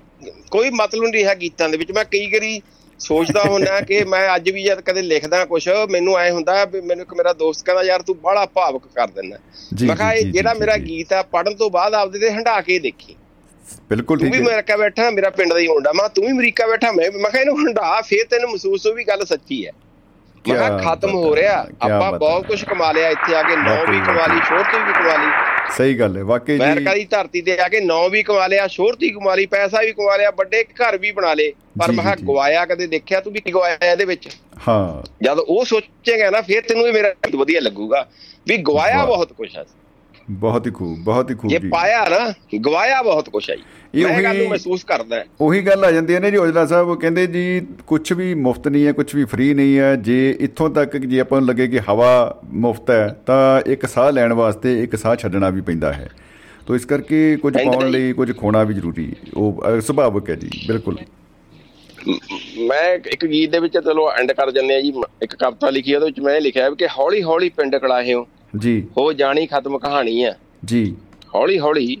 ਕੋਈ 0.50 0.70
ਮਤਲਬ 0.70 1.02
ਨਹੀਂ 1.02 1.12
ਰਿਹਾ 1.12 1.34
ਗੀਤਾਂ 1.34 1.68
ਦੇ 1.68 1.76
ਵਿੱਚ। 1.76 1.92
ਮੈਂ 1.92 2.04
ਕਈ 2.04 2.26
ਵਾਰੀ 2.26 2.60
ਸੋਚਦਾ 3.00 3.42
ਹੁੰਦਾ 3.42 3.80
ਕਿ 3.80 4.02
ਮੈਂ 4.04 4.26
ਅੱਜ 4.36 4.50
ਵੀ 4.50 4.62
ਜਦ 4.64 4.80
ਕਦੇ 4.80 5.02
ਲਿਖਦਾ 5.02 5.44
ਕੁਝ 5.44 5.68
ਮੈਨੂੰ 5.90 6.18
ਐ 6.18 6.30
ਹੁੰਦਾ 6.30 6.64
ਵੀ 6.64 6.80
ਮੈਨੂੰ 6.80 7.02
ਇੱਕ 7.02 7.14
ਮੇਰਾ 7.14 7.32
ਦੋਸਤ 7.32 7.64
ਕਹਿੰਦਾ 7.64 7.82
ਯਾਰ 7.82 8.02
ਤੂੰ 8.02 8.16
ਬੜਾ 8.18 8.44
ਭਾਵਕ 8.54 8.82
ਕਰ 8.94 9.06
ਦਿੰਦਾ 9.06 9.36
ਮੈਂ 9.86 9.96
ਕਿਹਾ 9.96 10.12
ਇਹ 10.12 10.32
ਜਿਹੜਾ 10.32 10.54
ਮੇਰਾ 10.54 10.76
ਗੀਤ 10.76 11.12
ਆ 11.12 11.22
ਪੜਨ 11.32 11.54
ਤੋਂ 11.54 11.70
ਬਾਅਦ 11.70 11.94
ਆਪਦੇ 11.94 12.18
ਤੇ 12.18 12.30
ਹੰਡਾ 12.30 12.60
ਕੇ 12.60 12.78
ਦੇਖੀ। 12.78 13.16
ਬਿਲਕੁਲ 13.90 14.18
ਠੀਕ 14.18 14.26
ਹੈ। 14.26 14.30
ਤੂੰ 14.30 14.38
ਵੀ 14.38 14.50
ਅਮਰੀਕਾ 14.50 14.76
ਬੈਠਾ 14.76 15.10
ਮੇਰਾ 15.10 15.30
ਪਿੰਡ 15.30 15.52
ਦਾ 15.52 15.58
ਹੀ 15.58 15.68
ਮੁੰਡਾ। 15.68 15.92
ਮੈਂ 15.92 16.08
ਤੂੰ 16.08 16.24
ਵੀ 16.24 16.30
ਅਮਰੀਕਾ 16.32 16.66
ਬੈਠਾ 16.66 16.90
ਮੈਂ 16.92 17.10
ਮੈਂ 17.12 17.30
ਕਿਹਾ 17.30 17.40
ਇਹਨੂੰ 17.42 17.56
ਹੰਡਾ 17.58 18.00
ਫੇਰ 18.00 18.24
ਤੈਨੂੰ 18.30 18.50
ਮਹਿਸੂਸ 18.50 18.86
ਹੋ 18.86 18.92
ਵੀ 18.92 19.04
ਗੱਲ 19.04 19.24
ਸੱਚੀ 19.26 19.66
ਹੈ। 19.66 19.72
ਮੈਂ 20.44 20.56
ਕਿਹਾ 20.56 20.78
ਖਤਮ 20.78 21.14
ਹੋ 21.14 21.34
ਰਿਹਾ। 21.36 21.56
ਆਪਾਂ 21.82 22.12
ਬਹੁਤ 22.12 22.46
ਕੁਝ 22.46 22.62
ਕਮਾ 22.64 22.90
ਲਿਆ 22.92 23.08
ਇੱਥੇ 23.08 23.34
ਆ 23.34 23.42
ਕੇ 23.42 23.56
ਨੌ 23.56 23.74
ਵੀ 23.90 24.00
ਕਮਾ 24.00 24.26
ਲਈ 24.26 24.40
ਸ਼ੋਹਰਤ 24.46 24.74
ਵੀ 24.76 24.92
ਕਮਾ 24.92 25.16
ਲਈ। 25.16 25.49
ਸਹੀ 25.76 25.98
ਗੱਲ 25.98 26.16
ਹੈ 26.16 26.22
ਵਾਕਈ 26.24 26.58
ਜੀ। 26.58 26.64
ਅਮਰੀਕਾ 26.64 26.94
ਦੀ 26.94 27.04
ਧਰਤੀ 27.04 27.40
ਤੇ 27.40 27.58
ਆ 27.58 27.68
ਕੇ 27.68 27.80
ਨੌ 27.80 28.08
ਵੀ 28.08 28.22
ਕਮਾ 28.22 28.46
ਲਿਆ 28.46 28.66
ਸ਼ੋਹਰਤ 28.66 29.04
ਕਮਾ 29.14 29.34
ਲਈ 29.34 29.46
ਪੈਸਾ 29.46 29.80
ਵੀ 29.80 29.92
ਕਮਾ 29.92 30.16
ਲਿਆ 30.16 30.30
ਵੱਡੇ 30.30 30.62
ਘਰ 30.64 30.96
ਵੀ 30.98 31.10
ਬਣਾ 31.10 31.32
ਲੇ 31.34 31.52
ਪਰ 31.78 31.92
ਮੈਂ 31.92 32.16
ਗਵਾਇਆ 32.24 32.64
ਕਦੇ 32.66 32.86
ਦੇਖਿਆ 32.86 33.20
ਤੂੰ 33.20 33.32
ਵੀ 33.32 33.40
ਗਵਾਇਆ 33.50 33.90
ਇਹਦੇ 33.90 34.04
ਵਿੱਚ? 34.04 34.28
ਹਾਂ। 34.68 35.02
ਜਦ 35.22 35.38
ਉਹ 35.38 35.64
ਸੋਚੇਗਾ 35.64 36.30
ਨਾ 36.30 36.40
ਫਿਰ 36.40 36.62
ਤੈਨੂੰ 36.62 36.86
ਇਹ 36.88 36.92
ਮੇਰਾ 36.92 37.12
ਵਧੀਆ 37.36 37.60
ਲੱਗੂਗਾ। 37.60 38.06
ਵੀ 38.46 38.56
ਗਵਾਇਆ 38.56 39.04
ਬਹੁਤ 39.06 39.32
ਕੁਝ 39.32 39.48
ਹੈ 39.56 39.64
ਬਹੁਤ 40.30 40.66
ਹੀ 40.66 40.72
ਖੂਬ 40.72 40.98
ਬਹੁਤ 40.98 41.30
ਹੀ 41.30 41.34
ਖੂਬ 41.34 41.50
ਜੀ 41.50 41.56
ਜੇ। 41.58 41.68
ਪਾਇਆ 41.68 42.08
ਨਾ 42.08 42.32
ਗਵਾਇਆ 42.58 43.02
ਬਹੁਤ 43.02 43.28
ਕੁਝ 43.30 43.50
ਹੈ 43.50 43.56
ਜੀ। 43.56 44.04
ਮੈਂ 44.04 44.22
ਗੱਲ 44.22 44.36
ਨੂੰ 44.38 44.48
ਮਹਿਸੂਸ 44.48 44.84
ਕਰਦਾ 44.84 45.24
ਉਹੀ 45.40 45.60
ਗੱਲ 45.62 45.84
ਆ 45.84 45.90
ਜਾਂਦੀ 45.92 46.14
ਹੈ 46.14 46.20
ਨੇ 46.20 46.30
ਜੀ 46.30 46.36
ਔਜਲਾ 46.36 46.66
ਸਾਹਿਬ 46.66 46.88
ਉਹ 46.88 46.96
ਕਹਿੰਦੇ 46.96 47.26
ਜੀ 47.26 47.66
ਕੁਝ 47.86 48.12
ਵੀ 48.12 48.34
ਮੁਫਤ 48.34 48.68
ਨਹੀਂ 48.68 48.86
ਹੈ 48.86 48.92
ਕੁਝ 48.92 49.14
ਵੀ 49.16 49.24
ਫ੍ਰੀ 49.24 49.54
ਨਹੀਂ 49.54 49.78
ਹੈ। 49.78 49.94
ਜੇ 49.96 50.36
ਇੱਥੋਂ 50.40 50.70
ਤੱਕ 50.70 50.96
ਜੇ 50.96 51.20
ਆਪਾਂ 51.20 51.40
ਨੂੰ 51.40 51.48
ਲੱਗੇ 51.48 51.68
ਕਿ 51.68 51.80
ਹਵਾ 51.80 52.40
ਮੁਫਤ 52.44 52.90
ਹੈ 52.90 53.16
ਤਾਂ 53.26 53.70
ਇੱਕ 53.70 53.86
ਸਾਹ 53.86 54.12
ਲੈਣ 54.12 54.32
ਵਾਸਤੇ 54.32 54.82
ਇੱਕ 54.82 54.96
ਸਾਹ 54.96 55.16
ਛੱਡਣਾ 55.16 55.50
ਵੀ 55.50 55.60
ਪੈਂਦਾ 55.60 55.92
ਹੈ। 55.92 56.10
ਤੋ 56.66 56.74
ਇਸ 56.74 56.84
ਕਰਕੇ 56.84 57.36
ਕੁਝ 57.36 57.54
ਪਾਉਣ 57.64 57.88
ਲਈ 57.90 58.12
ਕੁਝ 58.12 58.36
ਖੋਣਾ 58.36 58.62
ਵੀ 58.62 58.74
ਜ਼ਰੂਰੀ 58.74 59.12
ਉਹ 59.36 59.62
ਸੁਭਾਵਿਕ 59.80 60.30
ਹੈ 60.30 60.34
ਜੀ 60.34 60.50
ਬਿਲਕੁਲ। 60.68 60.96
ਮੈਂ 62.58 62.94
ਇੱਕ 62.94 63.26
ਗੀਤ 63.26 63.50
ਦੇ 63.50 63.58
ਵਿੱਚ 63.58 63.78
ਚਲੋ 63.78 64.10
ਐਂਡ 64.12 64.32
ਕਰ 64.32 64.50
ਜੰਨੇ 64.50 64.74
ਆ 64.74 64.80
ਜੀ 64.80 64.92
ਇੱਕ 65.22 65.36
ਕਵਿਤਾ 65.36 65.70
ਲਿਖੀ 65.70 65.94
ਉਹਦੇ 65.94 66.06
ਵਿੱਚ 66.06 66.20
ਮੈਂ 66.20 66.40
ਲਿਖਿਆ 66.40 66.70
ਕਿ 66.70 66.86
ਹੌਲੀ 66.86 67.22
ਹੌਲੀ 67.22 67.48
ਪਿੰਡ 67.48 67.76
ਕਲਾਹਿਓ 67.76 68.26
ਜੀ। 68.58 68.86
ਹੋ 68.98 69.12
ਜਾਣੀ 69.12 69.46
ਖਤਮ 69.46 69.78
ਕਹਾਣੀ 69.78 70.22
ਆ। 70.22 70.34
ਜੀ। 70.64 70.96
ਹੌਲੀ 71.34 71.58
ਹੌਲੀ 71.58 71.96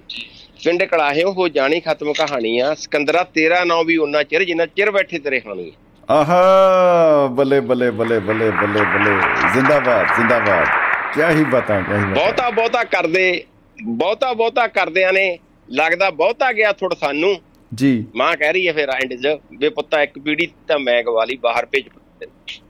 ਪਿੰਡ 0.64 0.82
ਕਲਾਹਿਓ 0.82 1.32
ਹੋ 1.32 1.48
ਜਾਣੀ 1.48 1.80
ਖਤਮ 1.80 2.12
ਕਹਾਣੀ 2.12 2.58
ਆ। 2.58 2.74
ਸਿਕੰਦਰਾ 2.74 3.24
ਤੇਰਾ 3.24 3.64
ਨਾਂ 3.64 3.84
ਵੀ 3.84 3.96
ਉਹਨਾਂ 3.96 4.24
ਚਿਰ 4.24 4.44
ਜਿੰਨਾ 4.44 4.66
ਚਿਰ 4.66 4.90
ਬੈਠੇ 4.90 5.18
ਤੇਰੇ 5.18 5.40
ਖਾਣੀ 5.40 5.72
ਆਹਾ 6.10 7.26
ਬੱਲੇ 7.26 7.60
ਬੱਲੇ 7.60 7.90
ਬੱਲੇ 7.90 8.18
ਬੱਲੇ 8.18 8.50
ਬੱਲੇ 8.50 8.80
ਬੱਲੇ। 8.80 9.10
ਜ਼ਿੰਦਾਬਾਦ 9.52 10.06
ਜ਼ਿੰਦਾਬਾਦ। 10.16 10.66
ਕੀ 11.14 11.38
ਹੀ 11.38 11.44
ਬਤਾ 11.44 11.80
ਕੀ 11.80 11.92
ਹੀ 11.92 12.04
ਬਹੁਤਾ 12.04 12.50
ਬਹੁਤਾ 12.50 12.84
ਕਰਦੇ 12.84 13.44
ਬਹੁਤਾ 13.82 14.32
ਬਹੁਤਾ 14.32 14.66
ਕਰਦਿਆਂ 14.66 15.12
ਨੇ 15.12 15.38
ਲੱਗਦਾ 15.70 16.10
ਬਹੁਤਾ 16.10 16.52
ਗਿਆ 16.52 16.72
ਥੋੜ 16.72 16.94
ਸਾਨੂੰ। 16.94 17.36
ਜੀ। 17.74 18.06
ਮਾਂ 18.16 18.36
ਕਹਿ 18.36 18.52
ਰਹੀ 18.52 18.68
ਹੈ 18.68 18.72
ਫਿਰ 18.72 18.88
ਐਂਡ 18.88 19.14
'ਚ 19.14 19.36
ਵੇ 19.58 19.68
ਪੁੱਤਾ 19.68 20.02
ਇੱਕ 20.02 20.18
ਪੀੜੀ 20.18 20.48
ਤਾਂ 20.68 20.78
ਮੈਂ 20.78 21.02
ਗਵਾਲੀ 21.02 21.36
ਬਾਹਰ 21.36 21.66
ਭੇਜ 21.66 21.84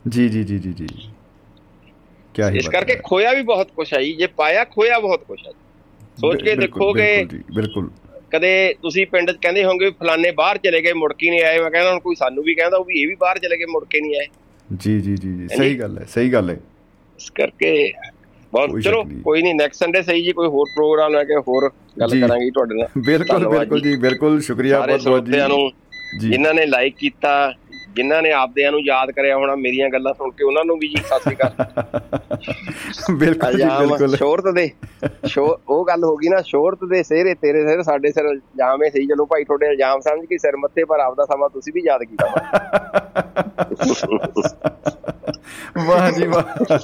ਜੀ 0.09 0.29
ਜੀ 0.29 0.45
ਜੀ 0.45 0.59
ਜੀ 0.59 0.73
ਜੀ। 0.73 0.87
ਕੀ 2.43 2.55
ਹੀ 2.55 2.59
ਇਸ 2.59 2.69
ਕਰਕੇ 2.69 2.97
ਖੋਇਆ 3.05 3.33
ਵੀ 3.33 3.43
ਬਹੁਤ 3.43 3.71
ਕੁਛ 3.77 3.93
ਹੈ 3.95 4.03
ਜੀ 4.03 4.13
ਜੇ 4.13 4.27
ਪਾਇਆ 4.27 4.65
ਖੋਇਆ 4.65 4.99
ਬਹੁਤ 4.99 5.25
ਕੁਛ 5.25 5.47
ਹੈ। 5.47 5.53
ਸੋਚ 6.21 6.43
ਕੇ 6.43 6.55
ਦੇਖੋਗੇ 6.57 7.27
ਬਿਲਕੁਲ 7.55 7.91
ਕਦੇ 8.33 8.75
ਤੁਸੀਂ 8.83 9.07
ਪਿੰਡ 9.07 9.31
'ਚ 9.31 9.37
ਕਹਿੰਦੇ 9.43 9.65
ਹੋਵੋਗੇ 9.65 9.91
ਫਲਾਣੇ 9.91 10.31
ਬਾਹਰ 10.31 10.59
ਚਲੇ 10.59 10.81
ਗਏ 10.83 10.93
ਮੁੜ 10.93 11.13
ਕੇ 11.13 11.31
ਨਹੀਂ 11.31 11.43
ਆਏ 11.43 11.59
ਮੈਂ 11.61 11.71
ਕਹਿੰਦਾ 11.71 11.91
ਹੁਣ 11.91 12.01
ਕੋਈ 12.01 12.15
ਸਾਨੂੰ 12.15 12.45
ਵੀ 12.45 12.55
ਕਹਿੰਦਾ 12.55 12.77
ਉਹ 12.77 12.85
ਵੀ 12.85 13.01
ਇਹ 13.03 13.07
ਵੀ 13.09 13.15
ਬਾਹਰ 13.15 13.39
ਚਲੇ 13.39 13.57
ਗਏ 13.59 13.65
ਮੁੜ 13.65 13.85
ਕੇ 13.91 14.01
ਨਹੀਂ 14.01 14.15
ਆਏ। 14.17 14.27
ਜੀ 14.71 15.01
ਜੀ 15.01 15.15
ਜੀ 15.17 15.49
ਸਹੀ 15.49 15.79
ਗੱਲ 15.81 15.99
ਹੈ 15.99 16.05
ਸਹੀ 16.05 16.33
ਗੱਲ 16.33 16.51
ਹੈ। 16.51 16.57
ਇਸ 17.19 17.31
ਕਰਕੇ 17.31 17.93
ਬਹੁਤ 18.53 18.81
ਚਲੋ 18.81 19.03
ਕੋਈ 19.25 19.43
ਨਹੀਂ 19.43 19.55
ਨੈਕਸਟ 19.55 19.79
ਸੰਡੇ 19.79 20.03
ਸਹੀ 20.03 20.23
ਜੀ 20.23 20.33
ਕੋਈ 20.33 20.47
ਹੋਰ 20.49 20.67
ਪ੍ਰੋਗਰਾਮ 20.75 21.13
ਲੈ 21.13 21.25
ਕੇ 21.25 21.37
ਹੋਰ 21.49 21.71
ਗੱਲ 22.01 22.21
ਕਰਾਂਗੇ 22.21 22.51
ਤੁਹਾਡੇ 22.51 22.75
ਨਾਲ। 22.75 22.89
ਬਿਲਕੁਲ 23.05 23.49
ਬਿਲਕੁਲ 23.49 23.81
ਜੀ। 23.81 23.97
ਬਿਲਕੁਲ 23.97 24.41
ਸ਼ੁਕਰੀਆ 24.41 24.81
ਬਹੁਤ 24.81 25.05
ਬਹੁਤ 25.05 25.25
ਜੀ। 25.25 26.29
ਜਿਨ੍ਹਾਂ 26.31 26.55
ਨੇ 26.55 26.67
ਲਾਈਕ 26.67 26.95
ਕੀਤਾ 26.99 27.53
ਜਿਨ੍ਹਾਂ 27.97 28.23
ਨੇ 28.23 28.33
ਆਪਦਿਆਂ 28.33 28.73
ਨੂੰ 28.73 28.85
ਯਾਦ 28.85 29.11
ਕਰਿਆ 29.11 29.37
ਹੋਣਾ 29.37 29.55
ਮੇਰੀਆਂ 29.55 29.89
ਗੱਲਾਂ 29.89 30.15
ਸੁਣ 30.15 30.31
ਕੇ 30.31 30.45
ਉਹਨਾਂ 30.45 30.65
ਨੂੰ 30.65 30.79
ਵੀ 30.79 30.89
ਜੀ 30.89 30.97
ਸਤਿ 30.97 31.19
ਸ੍ਰੀ 31.19 31.37
ਅਕਾਲ। 31.37 31.51
ਬਿਲਕੁਲ 33.17 33.57
ਬਿਲਕੁਲ। 33.57 34.17
ਸ਼ੋਹਰਤ 34.17 34.55
ਦੇ 34.55 34.71
ਉਹ 35.69 35.87
ਗੱਲ 35.87 36.05
ਹੋ 36.05 36.17
ਗਈ 36.17 36.29
ਨਾ 36.29 36.43
ਸ਼ੋਹਰਤ 36.43 36.85
ਦੇ 36.85 37.03
ਸਿਹਰੇ 37.03 37.35
ਤੇਰੇ 37.35 37.67
ਸਿਰ 37.67 37.83
ਸਾਡੇ 37.83 38.13
ਸਿਰ 38.13 38.25
ਇਲਜ਼ਾਮ 38.25 38.83
ਹੈ 38.83 38.91
ਸਹੀ 38.91 39.07
ਚਲੋ 39.07 39.27
ਭਾਈ 39.27 39.45
ਤੁਹਾਡੇ 39.45 39.67
ਇਲਜ਼ਾਮ 39.67 40.01
ਸਮਝ 40.01 40.27
ਕੇ 40.27 40.39
ਸਿਰ 40.39 40.57
ਮੱਥੇ 40.57 40.85
ਪਰ 40.85 41.01
ਆਪਦਾ 41.01 41.25
ਸਮਾਂ 41.25 41.49
ਤੁਸੀਂ 41.49 41.73
ਵੀ 41.73 41.83
ਯਾਦ 41.85 42.05
ਕੀਤਾ। 42.05 42.27
ਵਾਹ 45.87 46.11
ਜੀ 46.11 46.27
ਵਾਹ। 46.27 46.79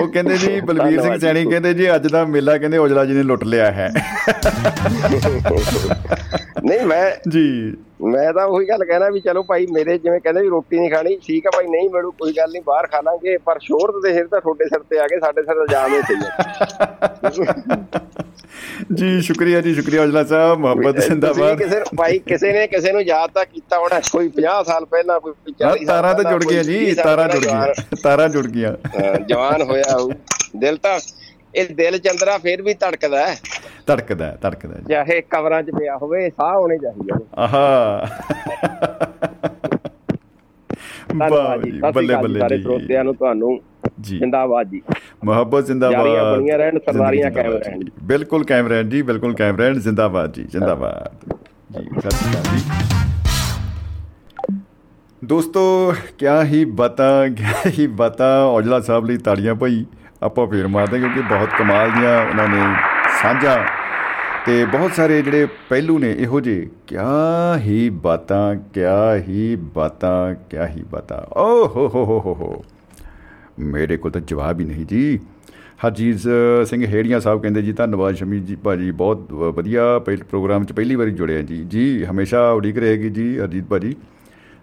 ਉਹ 0.00 0.08
ਕਹਿੰਦੇ 0.08 0.36
ਜੀ 0.36 0.60
ਬਲਵੀਰ 0.60 1.02
ਸਿੰਘ 1.02 1.18
ਸੈਣੀ 1.18 1.44
ਕਹਿੰਦੇ 1.44 1.74
ਜੀ 1.74 1.94
ਅੱਜ 1.94 2.06
ਦਾ 2.06 2.24
ਮੇਲਾ 2.24 2.58
ਕਹਿੰਦੇ 2.58 2.78
ਔਜਲਾ 2.78 3.04
ਜੀ 3.04 3.14
ਨੇ 3.14 3.22
ਲੁੱਟ 3.22 3.44
ਲਿਆ 3.44 3.72
ਹੈ। 3.72 3.92
ਨਹੀਂ 6.62 6.86
ਮੈਂ 6.86 7.10
ਜੀ। 7.30 7.74
ਮੈਂ 8.04 8.32
ਤਾਂ 8.32 8.44
ਉਹੀ 8.46 8.68
ਗੱਲ 8.68 8.84
ਕਹਿਣਾ 8.84 9.08
ਵੀ 9.10 9.20
ਚਲੋ 9.20 9.42
ਭਾਈ 9.42 9.66
ਮੇਰੇ 9.66 9.96
ਜਿਵੇਂ 9.98 10.20
ਕਹਿੰਦੇ 10.20 10.40
ਵੀ 10.42 10.48
ਰੋਟੀ 10.48 10.78
ਨਹੀਂ 10.78 10.90
ਖਾਣੀ 10.90 11.16
ਠੀਕ 11.16 11.46
ਆ 11.46 11.50
ਭਾਈ 11.50 11.66
ਨਹੀਂ 11.66 11.88
ਮਿਲੂ 11.90 12.10
ਕੋਈ 12.10 12.32
ਗੱਲ 12.32 12.50
ਨਹੀਂ 12.52 12.62
ਬਾਹਰ 12.66 12.86
ਖਾ 12.86 13.00
ਲਾਂਗੇ 13.00 13.36
ਪਰ 13.38 13.58
ਸ਼ੋਹਰਤ 13.58 14.02
ਦੇ 14.02 14.12
ਸਿਰ 14.14 14.26
ਤਾਂ 14.26 14.40
ਤੁਹਾਡੇ 14.40 14.64
ਸਿਰ 14.64 14.78
ਤੇ 14.90 14.98
ਆ 14.98 15.06
ਗਏ 15.06 15.18
ਸਾਡੇ 15.20 15.42
ਸਿਰ 15.42 15.56
ਇਲਜ਼ਾਮ 15.56 15.94
ਹੀ 15.94 16.00
ਜੀ 18.92 19.20
ਸ਼ੁਕਰੀਆ 19.20 19.60
ਜੀ 19.60 19.74
ਸ਼ੁਕਰੀਆ 19.74 20.04
ਅਜਲਾ 20.04 20.22
ਸਾਹਿਬ 20.24 20.58
ਮੁਹੱਬਤ 20.58 20.98
ਜ਼ਿੰਦਾਬਾਦ। 21.00 21.58
ਕਿਸੇ 21.58 21.80
ਭਾਈ 21.96 22.18
ਕਿਸੇ 22.18 22.52
ਨੇ 22.52 22.66
ਕਿਸੇ 22.66 22.92
ਨੂੰ 22.92 23.02
ਯਾਦ 23.02 23.30
ਤਾਂ 23.30 23.44
ਕੀਤਾ 23.44 23.78
ਹੋਣਾ 23.78 24.00
ਕੋਈ 24.12 24.30
50 24.36 24.62
ਸਾਲ 24.66 24.84
ਪਹਿਲਾਂ 24.84 25.20
ਕੋਈ 25.20 25.32
40 25.62 25.84
ਤਾਰਾਂ 25.86 26.14
ਤਾਂ 26.14 26.24
ਜੁੜ 26.30 26.44
ਗਈਆਂ 26.44 26.64
ਜੀ 26.64 26.94
ਤਾਰਾਂ 26.94 27.28
ਜੁੜ 27.28 27.44
ਗਈਆਂ 27.44 27.66
ਤਾਰਾਂ 28.02 28.28
ਜੁੜ 28.28 28.46
ਗਈਆਂ। 28.46 28.72
ਜਵਾਨ 29.28 29.62
ਹੋਇਆ 29.62 29.98
ਦਿਲ 30.56 30.76
ਤਾਂ 30.76 30.98
ਇਹ 31.54 31.74
ਦਿਲ 31.74 31.98
ਚੰਦਰਾ 31.98 32.36
ਫੇਰ 32.38 32.62
ਵੀ 32.62 32.74
ਧੜਕਦਾ 32.74 33.26
ਹੈ। 33.26 33.36
ਧੜਕਦਾ 33.86 34.36
ਧੜਕਦਾ 34.42 34.74
ਚਾਹੇ 34.88 35.20
ਕਵਰਾਂ 35.20 35.62
'ਚ 35.62 35.70
ਪਿਆ 35.70 35.96
ਹੋਵੇ 35.96 36.28
ਸਾਹ 36.30 36.54
ਹੋਣੇ 36.58 36.78
ਚਾਹੀਦੇ 36.78 37.24
ਆਹਾ। 37.38 38.06
ਬੱਲੇ 41.14 42.14
ਬੱਲੇ 42.16 42.40
ਸਾਰੇ 42.40 42.62
ਸਰੋਤਿਆਂ 42.62 43.04
ਨੂੰ 43.04 43.14
ਤੁਹਾਨੂੰ। 43.14 43.60
ਜੀ। 44.00 44.18
ਜਿੰਦਾਬਾਦ 44.18 44.68
ਜੀ। 44.68 44.80
ਮੁਹੱਬਤ 45.24 45.66
ਜਿੰਦਾਬਾਦ। 45.66 45.96
ਜਾਰੀਆਂ 45.96 46.36
ਬਣੀਆਂ 46.36 46.58
ਰਹਿਣ 46.58 46.78
ਸਰਦਾਰੀਆਂ 46.78 47.30
ਕਾਇਮ 47.30 47.52
ਰਹਿਣ। 47.52 47.82
ਬਿਲਕੁਲ 48.02 48.44
ਕਾਇਮ 48.44 48.66
ਰਹਿਣ 48.66 48.88
ਜੀ 48.88 49.02
ਬਿਲਕੁਲ 49.02 49.34
ਕਾਇਮ 49.34 49.56
ਰਹਿਣ। 49.56 49.78
ਜਿੰਦਾਬਾਦ 49.78 50.32
ਜੀ 50.32 50.44
ਜਿੰਦਾਬਾਦ। 50.44 51.34
ਜੀ 51.72 52.00
ਸਤਿ 52.00 52.10
ਸ਼੍ਰੀ 52.10 52.30
ਅਕਾਲ 52.32 52.56
ਜੀ। 52.58 54.56
ਦੋਸਤੋ 55.24 55.94
ਕਿਆ 56.18 56.42
ਹੀ 56.44 56.64
ਬਤਾ 56.64 57.28
ਕਿਆ 57.28 57.70
ਹੀ 57.78 57.86
ਬਤਾ। 57.86 58.44
ਔਜਲਾ 58.46 58.80
ਸਾਹਿਬ 58.80 59.04
ਲਈ 59.06 59.16
ਤਾੜੀਆਂ 59.16 59.54
ਭਾਈ 59.54 59.84
ਆਪਾਂ 60.22 60.46
ਫੇਰ 60.46 60.68
ਮਾਰਦੇ 60.68 60.98
ਕਿਉਂਕਿ 60.98 61.20
ਬਹੁਤ 61.20 61.48
ਕਮਾਲ 61.58 61.90
ਦੀਆਂ 61.90 62.28
ਉਹਨਾਂ 62.28 62.48
ਨੇ 62.48 62.62
ਸਾਂਝਾ 63.22 63.64
ਤੇ 64.46 64.64
ਬਹੁਤ 64.64 64.92
ਸਾਰੇ 64.92 65.22
ਜਿਹੜੇ 65.22 65.48
ਪਹਿਲੂ 65.68 65.98
ਨੇ 65.98 66.12
ਇਹੋ 66.18 66.40
ਜਿਹੇ। 66.40 66.66
ਕਿਆ 66.86 67.56
ਹੀ 67.56 67.90
ਬਾਤਾਂ, 67.90 68.54
ਕਿਆ 68.74 69.16
ਹੀ 69.16 69.56
ਬਾਤਾਂ, 69.56 70.34
ਕਿਆ 70.50 70.66
ਹੀ 70.66 70.82
ਬਾਤਾਂ। 70.92 71.38
ਓ 71.38 71.66
ਹੋ 71.66 71.88
ਹੋ 71.88 72.04
ਹੋ 72.04 72.20
ਹੋ 72.20 72.34
ਹੋ। 72.34 72.64
ਮੇਰੇ 73.58 73.96
ਕੋਲ 73.96 74.10
ਤਾਂ 74.10 74.20
ਜਵਾਬ 74.20 74.60
ਹੀ 74.60 74.64
ਨਹੀਂ 74.64 74.86
ਜੀ। 74.86 75.18
ਹਰਜੀਤ 75.86 76.20
ਸਿੰਘ 76.66 76.86
ਹੇੜੀਆਂ 76.86 77.20
ਸਾਹਿਬ 77.20 77.42
ਕਹਿੰਦੇ 77.42 77.62
ਜੀ, 77.62 77.72
ਧੰਨਵਾਦ 77.72 78.14
ਸ਼ਮੀ 78.14 78.40
ਜੀ 78.40 78.56
ਭਾਜੀ, 78.56 78.90
ਬਹੁਤ 78.90 79.32
ਵਧੀਆ 79.32 79.98
ਪਹਿਲੇ 79.98 80.22
ਪ੍ਰੋਗਰਾਮ 80.30 80.64
'ਚ 80.64 80.72
ਪਹਿਲੀ 80.72 80.94
ਵਾਰੀ 80.94 81.10
ਜੁੜਿਆ 81.10 81.40
ਜੀ। 81.42 81.64
ਜੀ, 81.64 82.04
ਹਮੇਸ਼ਾ 82.04 82.50
ਉਡੀਕ 82.50 82.78
ਰਹੇਗੀ 82.78 83.10
ਜੀ 83.10 83.38
ਹਰਜੀਤ 83.38 83.64
ਭਾਜੀ। 83.64 83.96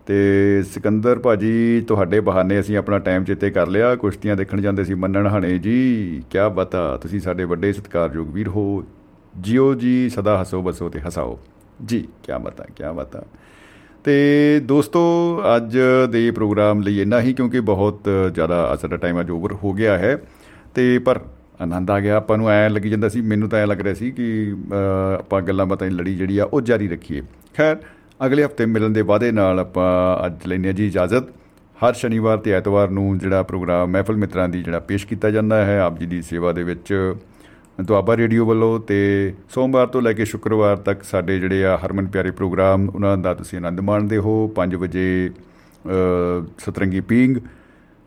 ਤੇ 0.09 0.63
ਸਿਕੰਦਰ 0.63 1.19
ਭਾਜੀ, 1.19 1.81
ਤੁਹਾਡੇ 1.87 2.19
ਬਹਾਨੇ 2.19 2.59
ਅਸੀਂ 2.59 2.77
ਆਪਣਾ 2.77 2.99
ਟਾਈਮ 2.99 3.23
ਚੇਤੇ 3.23 3.49
ਕਰ 3.49 3.67
ਲਿਆ। 3.67 3.95
ਕੁਸ਼ਤੀਆਂ 3.95 4.35
ਦੇਖਣ 4.35 4.61
ਜਾਂਦੇ 4.61 4.83
ਸੀ 4.83 4.93
ਮੰਨਣ 4.93 5.27
ਹਣੇ 5.27 5.57
ਜੀ। 5.57 6.21
ਕੀ 6.29 6.37
ਬਤਾ, 6.55 6.97
ਤੁਸੀਂ 6.97 7.19
ਸਾਡੇ 7.19 7.43
ਵੱਡੇ 7.43 7.73
ਸਤਿਕਾਰਯੋਗ 7.73 8.33
ਵੀਰ 8.33 8.47
ਹੋ। 8.47 8.83
ਜਿਓ 9.37 9.73
ਜੀ, 9.73 10.09
ਸਦਾ 10.09 10.41
ਹਸੋ 10.41 10.61
ਬਸੋ 10.61 10.89
ਤੇ 10.89 10.99
ਹਸਾਓ। 11.07 11.39
ਜੀ 11.85 12.07
ਕੀ 12.23 12.31
ਬਤਾ 12.41 12.65
ਕੀ 12.75 12.83
ਬਤਾ। 12.95 13.23
ਤੇ 14.03 14.15
ਦੋਸਤੋ, 14.63 15.01
ਅੱਜ 15.55 15.77
ਦੇ 16.11 16.31
ਪ੍ਰੋਗਰਾਮ 16.31 16.81
ਲਈ 16.81 17.01
ਇੰਨਾ 17.01 17.21
ਹੀ, 17.21 17.33
ਕਿਉਂਕਿ 17.33 17.59
ਬਹੁਤ 17.59 18.09
ਜ਼ਿਆਦਾ 18.33 18.75
ਸਾਡਾ 18.75 18.97
ਟਾਈਮ 18.97 19.19
ਅੱਜ 19.19 19.29
ਓਵਰ 19.31 19.53
ਹੋ 19.53 19.73
ਗਿਆ 19.73 19.97
ਹੈ। 19.97 20.17
ਤੇ 20.75 20.99
ਪਰ 20.99 21.19
ਆਨੰਦ 21.61 21.91
ਆ 21.91 21.99
ਗਿਆ, 21.99 22.15
ਆਪਾਂ 22.15 22.37
ਨੂੰ 22.37 22.49
ਐ 22.49 22.69
ਲੱਗੀ 22.69 22.89
ਜਾਂਦਾ 22.89 23.09
ਸੀ, 23.09 23.21
ਮੈਨੂੰ 23.21 23.49
ਤਾਂ 23.49 23.59
ਐ 23.59 23.65
ਲੱਗ 23.65 23.81
ਰਿਹਾ 23.81 23.93
ਸੀ 23.93 24.11
ਕਿ 24.11 24.55
ਆਪਾਂ 25.19 25.41
ਗੱਲਾਂ 25.41 25.65
ਬਾਤਾਂ 25.65 25.89
ਲੜੀ 25.89 26.15
ਜਿਹੜੀ 26.15 26.37
ਆ, 26.37 26.45
ਉਹ 26.45 26.61
ਜਾਰੀ 26.61 26.87
ਰੱਖੀਏ। 26.87 27.21
ਖੈਰ 27.57 27.77
ਅਗਲੇ 28.19 28.43
ਹਫ਼ਤੇ 28.45 28.65
ਮਿਲਣ 28.65 28.89
ਦੇ 28.89 29.01
ਵਾਅਦੇ 29.01 29.31
ਨਾਲ 29.31 29.59
ਆਪਾਂ 29.59 30.25
ਅੱਜ 30.25 30.47
ਲੈਨੇ 30.47 30.73
ਜੀ 30.73 30.88
ਇਜਾਜ਼ਤ। 30.88 31.27
ਹਰ 31.77 31.93
ਸ਼ਨੀਵਾਰ 31.93 32.38
ਤੇ 32.38 32.51
ਐਤਵਾਰ 32.51 32.89
ਨੂੰ 32.89 33.17
ਜਿਹੜਾ 33.17 33.43
ਪ੍ਰੋਗਰਾਮ 33.43 33.89
ਮਹਿਫਲ 33.91 34.15
ਮਿੱਤਰਾਂ 34.15 34.47
ਦੀ 34.49 34.63
ਜਿਹੜਾ 34.63 34.79
ਪੇਸ਼ 34.79 35.05
ਕੀਤਾ 35.07 35.29
ਜਾਂਦਾ 35.31 35.63
ਹੈ, 35.65 35.79
ਆਪ 35.81 35.99
ਜੀ 35.99 36.05
ਦੀ 36.05 36.21
ਸੇਵਾ 36.21 36.51
ਦੇ 36.51 36.63
ਵਿੱਚ। 36.63 37.13
ਦੁਆਬਾ 37.79 38.17
ਰੇਡੀਓ 38.17 38.45
ਵੱਲੋਂ 38.45 38.79
ਤੇ 38.79 39.33
ਸੋਮਵਾਰ 39.49 39.88
ਤੋਂ 39.88 40.01
ਲੈ 40.01 40.13
ਕੇ 40.13 40.25
ਸ਼ੁੱਕਰਵਾਰ 40.25 40.77
ਤੱਕ 40.77 41.03
ਸਾਡੇ 41.03 41.39
ਜਿਹੜੇ 41.39 41.63
ਆ 41.65 41.77
ਹਰਮਨ 41.85 42.07
ਪਿਆਰੇ 42.07 42.31
ਪ੍ਰੋਗਰਾਮ, 42.31 42.89
ਉਹਨਾਂ 42.89 43.17
ਦਾ 43.17 43.33
ਤੁਸੀਂ 43.33 43.57
ਆਨੰਦ 43.57 43.79
ਮਾਣਦੇ 43.81 44.17
ਹੋ। 44.17 44.35
5 44.55 44.75
ਵਜੇ 44.75 45.31
ਸਤਰੰਗੀ 46.59 46.99
ਪੀਂਗ 47.01 47.38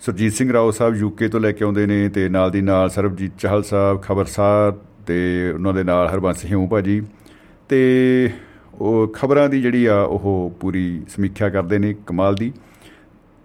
ਸੁਰਜੀਤ 0.03 0.33
ਸਿੰਘ 0.33 0.53
ਰਾਓ 0.53 0.71
ਸਾਹਿਬ 0.71 0.95
ਯੂਕੇ 0.97 1.29
ਤੋਂ 1.29 1.41
ਲੈ 1.41 1.53
ਕੇ 1.53 1.65
ਆਉਂਦੇ 1.65 1.87
ਨੇ 1.87 2.09
ਤੇ 2.09 2.29
ਨਾਲ 2.29 2.51
ਦੀ 2.51 2.61
ਨਾਲ 2.61 2.91
ਸਰਬਜੀਤ 2.91 3.33
ਚਾਹਲ 3.39 3.63
ਸਾਹਿਬ, 3.63 4.03
ਖਬਰਸਾਰ 4.03 4.73
ਤੇ 5.07 5.51
ਉਹਨਾਂ 5.51 5.73
ਦੇ 5.75 5.85
ਨਾਲ 5.85 6.09
ਹਰਬੰਸ 6.09 6.45
ਹਿਉ 6.45 6.67
ਭਾਜੀ। 6.67 7.01
ਤੇ 7.69 8.31
ਉਹ 8.75 9.07
ਖਬਰਾਂ 9.15 9.49
ਦੀ 9.49 9.61
ਜਿਹੜੀ 9.63 9.85
ਆ 9.87 10.01
ਉਹ 10.03 10.53
ਪੂਰੀ 10.61 11.03
ਸਮੀਖਿਆ 11.09 11.49
ਕਰਦੇ 11.49 11.79
ਨੇ 11.79 11.95
ਕਮਾਲ 12.07 12.35
ਦੀ। 12.35 12.53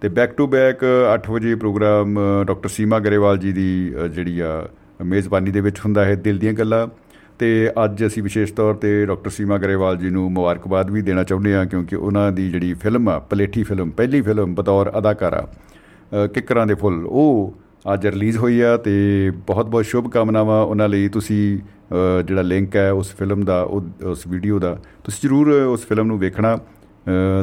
ਤੇ 0.02 0.08
ਬੈਕ 0.08 0.32
ਟੂ 0.32 0.46
ਬੈਕ 0.46 0.84
8 1.14 1.30
ਵਜੇ 1.30 1.54
ਪ੍ਰੋਗਰਾਮ 1.54 2.18
ਡਾਕਟਰ 2.46 2.68
ਸੀਮਾ 2.68 2.98
ਗਰੇਵਾਲ 2.98 3.38
ਜੀ 3.38 3.52
ਦੀ 3.52 3.94
ਜਿਹੜੀ 4.12 4.38
ਆ, 4.40 4.68
ਮੇਜ਼ਬਾਨੀ 5.04 5.50
ਦੇ 5.50 5.60
ਵਿੱਚ 5.60 5.80
ਹੁੰਦਾ 5.80 6.04
ਹੈ 6.04 6.14
ਦਿਲ 6.16 6.38
ਦੀਆਂ 6.38 6.52
ਗੱਲਾਂ। 6.52 6.86
ਤੇ 7.38 7.48
ਅੱਜ 7.84 8.04
ਅਸੀਂ 8.06 8.22
ਵਿਸ਼ੇਸ਼ 8.22 8.52
ਤੌਰ 8.52 8.74
ਤੇ 8.74 8.90
ਡਾਕਟਰ 9.06 9.30
ਸੀਮਾ 9.30 9.58
ਗਰੇਵਾਲ 9.58 9.96
ਜੀ 9.96 10.10
ਨੂੰ 10.10 10.30
ਮੁਬਾਰਕਬਾਦ 10.32 10.90
ਵੀ 10.90 11.02
ਦੇਣਾ 11.02 11.22
ਚਾਹੁੰਦੇ 11.22 11.54
ਹਾਂ 11.54 11.64
ਕਿਉਂਕਿ 11.66 11.96
ਉਹਨਾਂ 11.96 12.30
ਦੀ 12.32 12.50
ਜਿਹੜੀ 12.50 12.72
ਫਿਲਮ 12.74 13.08
ਆ, 13.08 13.18
ਪਲੇਠੀ 13.20 13.62
ਫਿਲਮ, 13.62 13.90
ਪਹਿਲੀ 13.90 14.20
ਫਿਲਮ 14.22 14.54
ਬਤੌਰ 14.54 14.92
ਅਦਾਕਾਰਾ 14.98 15.46
ਕਿੱਕਰਾਂ 16.34 16.66
ਦੇ 16.66 16.74
ਫੁੱਲ, 16.74 17.04
ਉਹ 17.06 17.54
ਅੱਜ 17.93 18.07
ਰਿਲੀਜ਼ 18.07 18.37
ਹੋਈ 18.37 18.59
ਆ 18.61 18.77
ਤੇ 18.77 19.31
ਬਹੁਤ 19.47 19.65
ਬਹੁਤ 19.65 19.85
ਸ਼ੁਭ 19.85 20.09
ਕਾਮਨਾਵਾਂ 20.09 20.63
ਉਹਨਾਂ 20.63 20.89
ਲਈ 20.89 21.07
ਤੁਸੀਂ 21.07 21.59
ਜਿਹੜਾ 22.27 22.41
ਲਿੰਕ 22.41 22.75
ਹੈ 22.75 22.91
ਉਸ 22.91 23.15
ਫਿਲਮ 23.15 23.43
ਦਾ 23.43 23.61
ਉਸ 24.03 24.27
ਵੀਡੀਓ 24.27 24.59
ਦਾ 24.59 24.77
ਤੁਸੀਂ 25.03 25.29
ਜਰੂਰ 25.29 25.51
ਉਸ 25.51 25.85
ਫਿਲਮ 25.85 26.07
ਨੂੰ 26.07 26.19
ਵੇਖਣਾ 26.19 26.59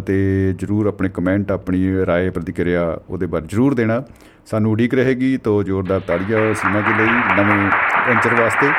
ਤੇ 0.06 0.54
ਜਰੂਰ 0.58 0.86
ਆਪਣੇ 0.86 1.08
ਕਮੈਂਟ 1.08 1.52
ਆਪਣੀ 1.52 1.92
رائے 2.02 2.32
ਪ੍ਰਤੀਕਿਰਿਆ 2.32 3.00
ਉਹਦੇ 3.10 3.26
ਬਾਰੇ 3.26 3.46
ਜਰੂਰ 3.46 3.74
ਦੇਣਾ 3.74 4.02
ਸਾਨੂੰ 4.46 4.72
ਉਡੀਕ 4.72 4.94
ਰਹੇਗੀ 4.94 5.36
ਤੋਂ 5.36 5.62
ਜ਼ੋਰਦਾਰ 5.64 6.00
ਤਾੜੀਆਂ 6.00 6.54
ਸੀਮਾ 6.54 6.80
ਜੀ 6.80 6.94
ਲਈ 6.98 7.42
ਨਵੇਂ 7.42 7.70
ਐਂਚਰ 8.10 8.34
ਵਾਸਤੇ 8.34 8.70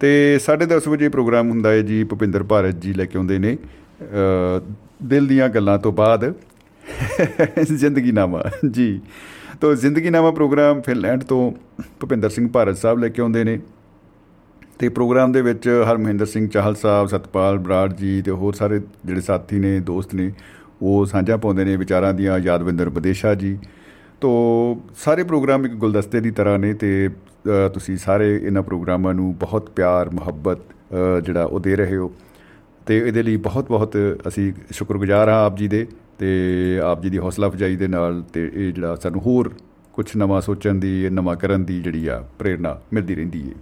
ਤੇ 0.00 0.38
10:30 0.48 0.88
ਵਜੇ 0.88 1.08
ਪ੍ਰੋਗਰਾਮ 1.08 1.50
ਹੁੰਦਾ 1.50 1.70
ਹੈ 1.70 1.82
ਜੀ 1.82 2.04
ਭੁਪਿੰਦਰ 2.04 2.42
ਭਾਰਤ 2.42 2.74
ਜੀ 2.74 2.92
ਲੈ 2.92 3.04
ਕੇ 3.04 3.18
ਆਉਂਦੇ 3.18 3.38
ਨੇ 3.38 3.56
ਦਿਲ 5.02 5.26
ਦੀਆਂ 5.26 5.48
ਗੱਲਾਂ 5.48 5.78
ਤੋਂ 5.78 5.92
ਬਾਅਦ 5.92 6.32
ਜ਼ਿੰਦਗੀ 7.62 8.12
ਨਾਮਾ 8.12 8.42
ਜੀ 8.70 9.00
ਤੋਂ 9.63 9.75
ਜ਼ਿੰਦਗੀ 9.75 10.09
ਨਾਮਾ 10.09 10.31
ਪ੍ਰੋਗਰਾਮ 10.31 10.79
ਫਿਨਲੈਂਡ 10.81 11.23
ਤੋਂ 11.23 11.51
ਭੁਪਿੰਦਰ 11.99 12.29
ਸਿੰਘ 12.29 12.47
ਭਾਰਤ 12.53 12.77
ਸਾਹਿਬ 12.77 12.99
ਲੈ 12.99 13.09
ਕੇ 13.09 13.21
ਆਉਂਦੇ 13.21 13.43
ਨੇ। 13.43 13.59
ਤੇ 14.79 14.89
ਪ੍ਰੋਗਰਾਮ 14.89 15.31
ਦੇ 15.31 15.41
ਵਿੱਚ 15.41 15.67
ਹਰਮਹਿੰਦਰ 15.91 16.25
ਸਿੰਘ 16.25 16.47
ਚਾਹਲ 16.47 16.75
ਸਾਹਿਬ, 16.75 17.07
ਸਤਪਾਲ 17.07 17.57
ਬਰਾੜ 17.57 17.93
ਜੀ 17.93 18.21
ਤੇ 18.21 18.31
ਹੋਰ 18.31 18.53
ਸਾਰੇ 18.53 18.79
ਜਿਹੜੇ 19.05 19.21
ਸਾਥੀ 19.21 19.59
ਨੇ, 19.59 19.79
ਦੋਸਤ 19.79 20.15
ਨੇ, 20.15 20.31
ਉਹ 20.81 21.05
ਸਾਂਝਾ 21.05 21.37
ਪਾਉਂਦੇ 21.37 21.65
ਨੇ 21.65 21.75
ਵਿਚਾਰਾਂ 21.77 22.13
ਦੀਆਂ। 22.13 22.39
ਯਾਦਵਿੰਦਰ 22.39 22.89
ਵਿਦੇਸ਼ਾ 22.89 23.33
ਜੀ। 23.35 23.57
ਤੋਂ 24.21 24.35
ਸਾਰੇ 24.97 25.23
ਪ੍ਰੋਗਰਾਮ 25.23 25.65
ਇੱਕ 25.65 25.73
ਗੁਲਦਸਤੇ 25.73 26.21
ਦੀ 26.21 26.31
ਤਰ੍ਹਾਂ 26.31 26.57
ਨੇ 26.59 26.73
ਤੇ 26.73 27.09
ਤੁਸੀਂ 27.73 27.97
ਸਾਰੇ 27.97 28.35
ਇਹਨਾਂ 28.43 28.63
ਪ੍ਰੋਗਰਾਮਾਂ 28.63 29.13
ਨੂੰ 29.13 29.33
ਬਹੁਤ 29.37 29.69
ਪਿਆਰ, 29.69 30.09
ਮੁਹੱਬਤ 30.09 30.59
ਜਿਹੜਾ 31.23 31.43
ਉਹ 31.43 31.59
ਦੇ 31.59 31.75
ਰਹੇ 31.75 31.97
ਹੋ। 31.97 32.11
ਤੇ 32.85 32.97
ਇਹਦੇ 32.97 33.23
ਲਈ 33.23 33.37
ਬਹੁਤ 33.37 33.67
ਬਹੁਤ 33.67 33.97
ਅਸੀਂ 34.27 34.51
ਸ਼ੁਕਰਗੁਜ਼ਾਰ 34.71 35.29
ਹਾਂ 35.29 35.45
ਆਪ 35.45 35.57
ਜੀ 35.57 35.67
ਦੇ 35.67 35.85
ਤੇ 36.19 36.79
ਆਪ 36.83 37.01
ਜੀ 37.03 37.09
ਦੀ 37.09 37.17
ਹੌਸਲਾ 37.17 37.47
ਅਫਜਾਈ 37.47 37.75
ਦੇ 37.75 37.87
ਨਾਲ 37.87 38.21
ਤੇ 38.33 38.49
ਇਹ 38.53 38.71
ਜਿਹੜਾ 38.73 38.95
ਸਾਨੂੰ 38.95 39.21
ਹੋਰ 39.21 39.53
ਕੁਝ 39.93 40.05
ਨਵਾਂ 40.17 40.41
ਸੋਚਣ 40.41 40.75
ਦੀ, 40.75 41.09
ਨਵਾਂ 41.09 41.35
ਕਰਨ 41.35 41.65
ਦੀ 41.65 41.81
ਜਿਹੜੀ 41.81 42.07
ਆ 42.07 42.23
ਪ੍ਰੇਰਣਾ 42.39 42.79
ਮਿਲਦੀ 42.93 43.15
ਰਹਿੰਦੀ 43.15 43.41
ਹੈ 43.49 43.55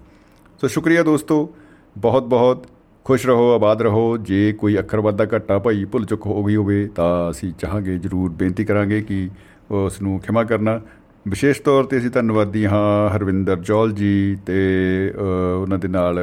ਸੋ 0.62 0.68
ਸ਼ੁਕਰੀਆ 0.68 1.04
ਦੋਸਤੋ, 1.04 1.54
ਬਹੁਤ 1.98 2.24
ਬਹੁਤ 2.24 2.66
ਖੁਸ਼ 3.06 3.26
ਰਹੋ, 3.28 3.52
ਆਬਾਦ 3.52 3.82
ਰਹੋ। 3.82 4.18
ਜੇ 4.18 4.52
ਕੋਈ 4.54 4.78
ਅੱਖਰ 4.80 5.00
ਵਾਧਾ 5.00 5.26
ਘਟਾ 5.36 5.58
ਭਾਈ 5.60 5.86
ਭੁੱਲ 5.86 6.06
ਚੁੱਕ 6.06 6.26
ਹੋ 6.26 6.44
ਗਈ 6.44 6.56
ਹੋਵੇ 6.56 6.88
ਤਾਂ 6.96 7.30
ਅਸੀਂ 7.32 7.52
ਚਾਹਾਂਗੇ, 7.60 7.98
ਜਰੂਰ 7.98 8.30
ਬੇਨਤੀ 8.30 8.66
ਕਰਾਂਗੇ 8.66 9.02
ਕਿ 9.02 9.30
ਉਸ 9.72 10.02
ਨੂੰ 10.02 10.20
ਖਿਮਾ 10.20 10.44
ਕਰਨਾ। 10.44 10.80
ਵਿਸ਼ੇਸ਼ 11.28 11.62
ਤੌਰ 11.62 11.84
ਤੇ 11.84 11.98
ਅਸੀਂ 11.98 12.10
ਧੰਨਵਾਦੀ 12.10 12.66
ਹਾਂ 12.66 13.10
ਹਰਵਿੰਦਰ 13.16 13.56
ਜੋਲ 13.60 13.92
ਜੀ 13.92 14.38
ਤੇ 14.46 15.14
ਉਹਨਾਂ 15.62 15.78
ਦੇ 15.80 15.88
ਨਾਲ 15.88 16.20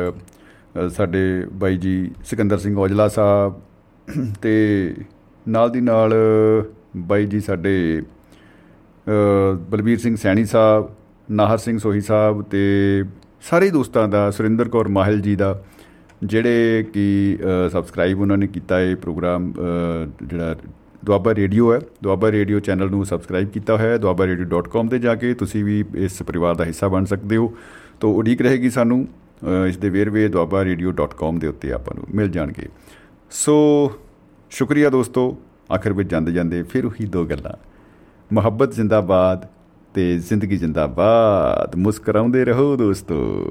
ਸਾਡੇ 0.97 1.47
ਬਾਈ 1.53 1.77
ਜੀ 1.77 2.11
ਸਿਕੰਦਰ 2.25 2.59
ਸਿੰਘ 2.59 2.77
ਔਜਲਾ 2.79 3.09
ਸਾਹਿਬ 3.09 3.61
ਤੇ 4.43 4.95
ਨਾਲ 5.49 5.71
ਦੀ 5.71 5.81
ਨਾਲ 5.81 6.15
ਬਾਈ 6.97 7.27
ਜੀ 7.27 7.41
ਸਾਡੇ 7.41 8.03
ਬਲਬੀਰ 9.71 9.99
ਸਿੰਘ 9.99 10.17
ਸੈਣੀ 10.17 10.45
ਸਾਹਿਬ, 10.45 10.89
ਨਾਹਰ 11.31 11.59
ਸਿੰਘ 11.59 11.79
ਸੋਹੀ 11.79 12.01
ਸਾਹਿਬ 12.01 12.43
ਤੇ 12.43 13.05
ਸਾਰੇ 13.41 13.71
ਦੋਸਤਾਂ 13.71 14.09
ਦਾ, 14.09 14.31
ਸੁਰਿੰਦਰ 14.31 14.69
ਕੌਰ 14.69 14.89
ਮਾਹਲ 14.89 15.21
ਜੀ 15.21 15.37
ਦਾ, 15.37 15.63
ਜਿਹੜੇ 16.25 16.85
ਕਿ 16.93 17.39
ਸਬਸਕ੍ਰਾਈਬ 17.73 18.21
ਉਹਨਾਂ 18.21 18.39
ਨੇ 18.39 18.47
ਕੀਤਾ 18.47 18.81
ਇਹ 18.81 18.97
ਪ੍ਰੋਗਰਾਮ 18.97 19.53
ਜਿਹੜਾ 20.23 20.57
ਦੁਆਬਾ 21.05 21.35
ਰੇਡੀਓ 21.35 21.73
ਹੈ। 21.75 21.81
ਦੁਆਬਾ 22.03 22.31
ਰੇਡੀਓ 22.33 22.61
ਚੈਨਲ 22.61 22.91
ਨੂੰ 22.91 23.05
ਸਬਸਕ੍ਰਾਈਬ 23.07 23.49
ਕੀਤਾ 23.49 23.77
ਹੋਇਆ 23.77 23.91
ਹੈ। 23.91 23.97
duabarradio.com 23.97 24.89
ਤੇ 24.89 24.99
ਜਾ 24.99 25.15
ਕੇ 25.15 25.35
ਤੁਸੀਂ 25.35 25.65
ਵੀ 25.65 25.85
ਇਸ 25.95 26.23
ਪਰਿਵਾਰ 26.23 26.55
ਦਾ 26.55 26.65
ਹਿੱਸਾ 26.65 26.89
ਬਣ 26.89 27.05
ਸਕਦੇ 27.05 27.37
ਹੋ। 27.37 27.53
ਤੋਂ 28.01 28.15
ਉਡੀਕ 28.15 28.43
ਰਹੇਗੀ 28.43 28.71
ਸਾਨੂੰ 28.71 29.09
ਇਸ 29.69 29.77
ਦੇ 29.77 29.91
ਵੇਰਵੇ 29.91 30.27
duabarradio.com 30.27 31.39
ਦੇ 31.39 31.47
ਉੱਤੇ 31.47 31.73
ਆਪਾਂ 31.73 31.97
ਨੂੰ 31.97 32.05
ਮਿਲ 32.15 32.29
ਜਾਣਗੇ। 32.29 32.69
ਸੋ 33.31 33.91
ਸ਼ੁਕਰੀਆ 34.51 34.91
ਦੋਸਤੋ, 34.91 35.39
ਆਖਰ 35.75 35.93
ਵਿੱਚ 35.93 36.11
ਜਾਂਦੇ 36.11 36.33
ਜਾਂਦੇ 36.33 36.63
ਫਿਰ 36.63 36.87
ਉਹੀ 36.87 37.05
ਦੋ 37.05 37.25
ਗੱਲਾਂ। 37.25 37.53
ਮੁਹੱਬਤ 38.33 38.73
ਜ਼ਿੰਦਾਬਾਦ 38.73 39.47
ਤੇ 39.95 40.19
ਜ਼ਿੰਦਗੀ 40.19 40.57
ਜ਼ਿੰਦਾਬਾਦ। 40.57 41.77
ਮੁਸਕਰਾਉਂਦੇ 41.77 42.45
ਰਹੋ 42.45 42.77
ਦੋਸਤੋ। 42.77 43.45